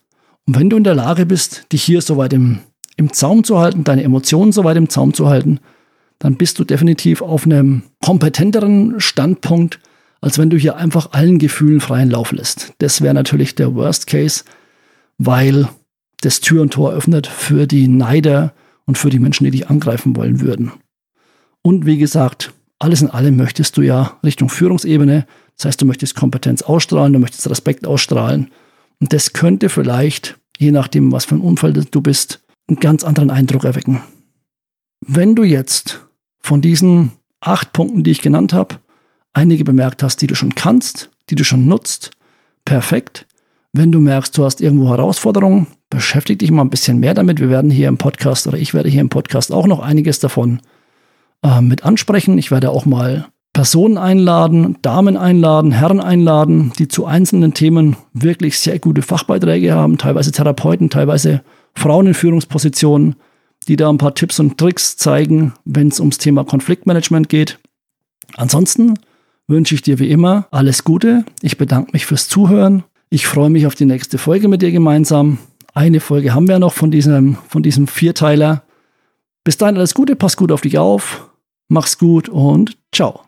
Und 0.46 0.58
wenn 0.58 0.70
du 0.70 0.76
in 0.76 0.84
der 0.84 0.94
Lage 0.94 1.26
bist, 1.26 1.66
dich 1.72 1.82
hier 1.82 2.02
soweit 2.02 2.32
im, 2.32 2.60
im 2.96 3.12
Zaum 3.12 3.44
zu 3.44 3.58
halten, 3.58 3.84
deine 3.84 4.02
Emotionen 4.02 4.52
soweit 4.52 4.76
im 4.76 4.88
Zaum 4.88 5.14
zu 5.14 5.28
halten, 5.28 5.60
dann 6.22 6.36
bist 6.36 6.60
du 6.60 6.64
definitiv 6.64 7.20
auf 7.20 7.46
einem 7.46 7.82
kompetenteren 8.00 9.00
Standpunkt, 9.00 9.80
als 10.20 10.38
wenn 10.38 10.50
du 10.50 10.56
hier 10.56 10.76
einfach 10.76 11.10
allen 11.10 11.40
Gefühlen 11.40 11.80
freien 11.80 12.12
Lauf 12.12 12.30
lässt. 12.30 12.74
Das 12.78 13.00
wäre 13.00 13.12
natürlich 13.12 13.56
der 13.56 13.74
Worst 13.74 14.06
Case, 14.06 14.44
weil 15.18 15.68
das 16.20 16.40
Tür 16.40 16.62
und 16.62 16.74
Tor 16.74 16.92
öffnet 16.92 17.26
für 17.26 17.66
die 17.66 17.88
Neider 17.88 18.54
und 18.86 18.98
für 18.98 19.10
die 19.10 19.18
Menschen, 19.18 19.42
die 19.46 19.50
dich 19.50 19.68
angreifen 19.68 20.14
wollen 20.14 20.40
würden. 20.40 20.70
Und 21.60 21.86
wie 21.86 21.98
gesagt, 21.98 22.52
alles 22.78 23.02
in 23.02 23.10
allem 23.10 23.36
möchtest 23.36 23.76
du 23.76 23.82
ja 23.82 24.16
Richtung 24.22 24.48
Führungsebene. 24.48 25.26
Das 25.56 25.64
heißt, 25.64 25.80
du 25.80 25.86
möchtest 25.86 26.14
Kompetenz 26.14 26.62
ausstrahlen, 26.62 27.14
du 27.14 27.18
möchtest 27.18 27.50
Respekt 27.50 27.84
ausstrahlen. 27.84 28.52
Und 29.00 29.12
das 29.12 29.32
könnte 29.32 29.68
vielleicht, 29.68 30.38
je 30.56 30.70
nachdem, 30.70 31.10
was 31.10 31.24
für 31.24 31.34
ein 31.34 31.40
Umfeld 31.40 31.92
du 31.92 32.00
bist, 32.00 32.44
einen 32.68 32.78
ganz 32.78 33.02
anderen 33.02 33.30
Eindruck 33.30 33.64
erwecken. 33.64 34.02
Wenn 35.04 35.34
du 35.34 35.42
jetzt 35.42 36.06
von 36.42 36.60
diesen 36.60 37.12
acht 37.40 37.72
Punkten, 37.72 38.04
die 38.04 38.10
ich 38.10 38.22
genannt 38.22 38.52
habe, 38.52 38.76
einige 39.32 39.64
bemerkt 39.64 40.02
hast, 40.02 40.22
die 40.22 40.26
du 40.26 40.34
schon 40.34 40.54
kannst, 40.54 41.10
die 41.30 41.34
du 41.34 41.44
schon 41.44 41.66
nutzt, 41.66 42.10
perfekt. 42.64 43.26
Wenn 43.72 43.92
du 43.92 44.00
merkst, 44.00 44.36
du 44.36 44.44
hast 44.44 44.60
irgendwo 44.60 44.90
Herausforderungen, 44.90 45.66
beschäftige 45.88 46.38
dich 46.38 46.50
mal 46.50 46.62
ein 46.62 46.70
bisschen 46.70 46.98
mehr 46.98 47.14
damit. 47.14 47.40
Wir 47.40 47.48
werden 47.48 47.70
hier 47.70 47.88
im 47.88 47.96
Podcast 47.96 48.46
oder 48.46 48.58
ich 48.58 48.74
werde 48.74 48.88
hier 48.88 49.00
im 49.00 49.08
Podcast 49.08 49.52
auch 49.52 49.66
noch 49.66 49.80
einiges 49.80 50.20
davon 50.20 50.60
äh, 51.42 51.60
mit 51.60 51.84
ansprechen. 51.84 52.36
Ich 52.38 52.50
werde 52.50 52.70
auch 52.70 52.84
mal 52.84 53.28
Personen 53.52 53.98
einladen, 53.98 54.76
Damen 54.80 55.16
einladen, 55.16 55.72
Herren 55.72 56.00
einladen, 56.00 56.72
die 56.78 56.88
zu 56.88 57.04
einzelnen 57.04 57.52
Themen 57.52 57.96
wirklich 58.14 58.58
sehr 58.58 58.78
gute 58.78 59.02
Fachbeiträge 59.02 59.74
haben, 59.74 59.98
teilweise 59.98 60.32
Therapeuten, 60.32 60.88
teilweise 60.88 61.42
Frauen 61.74 62.06
in 62.06 62.14
Führungspositionen, 62.14 63.16
die 63.64 63.76
da 63.76 63.88
ein 63.88 63.98
paar 63.98 64.14
Tipps 64.14 64.40
und 64.40 64.58
Tricks 64.58 64.96
zeigen, 64.96 65.54
wenn 65.64 65.88
es 65.88 66.00
ums 66.00 66.18
Thema 66.18 66.44
Konfliktmanagement 66.44 67.28
geht. 67.28 67.58
Ansonsten 68.36 68.98
wünsche 69.48 69.74
ich 69.74 69.82
dir 69.82 69.98
wie 69.98 70.10
immer 70.10 70.46
alles 70.50 70.84
Gute. 70.84 71.24
Ich 71.42 71.58
bedanke 71.58 71.92
mich 71.92 72.06
fürs 72.06 72.28
Zuhören. 72.28 72.84
Ich 73.10 73.26
freue 73.26 73.50
mich 73.50 73.66
auf 73.66 73.74
die 73.74 73.84
nächste 73.84 74.18
Folge 74.18 74.48
mit 74.48 74.62
dir 74.62 74.72
gemeinsam. 74.72 75.38
Eine 75.74 76.00
Folge 76.00 76.34
haben 76.34 76.48
wir 76.48 76.58
noch 76.58 76.72
von 76.72 76.90
diesem, 76.90 77.36
von 77.48 77.62
diesem 77.62 77.86
Vierteiler. 77.86 78.64
Bis 79.44 79.56
dahin 79.56 79.76
alles 79.76 79.94
Gute, 79.94 80.16
pass 80.16 80.36
gut 80.36 80.52
auf 80.52 80.60
dich 80.60 80.78
auf, 80.78 81.28
mach's 81.68 81.98
gut 81.98 82.28
und 82.28 82.76
ciao. 82.92 83.22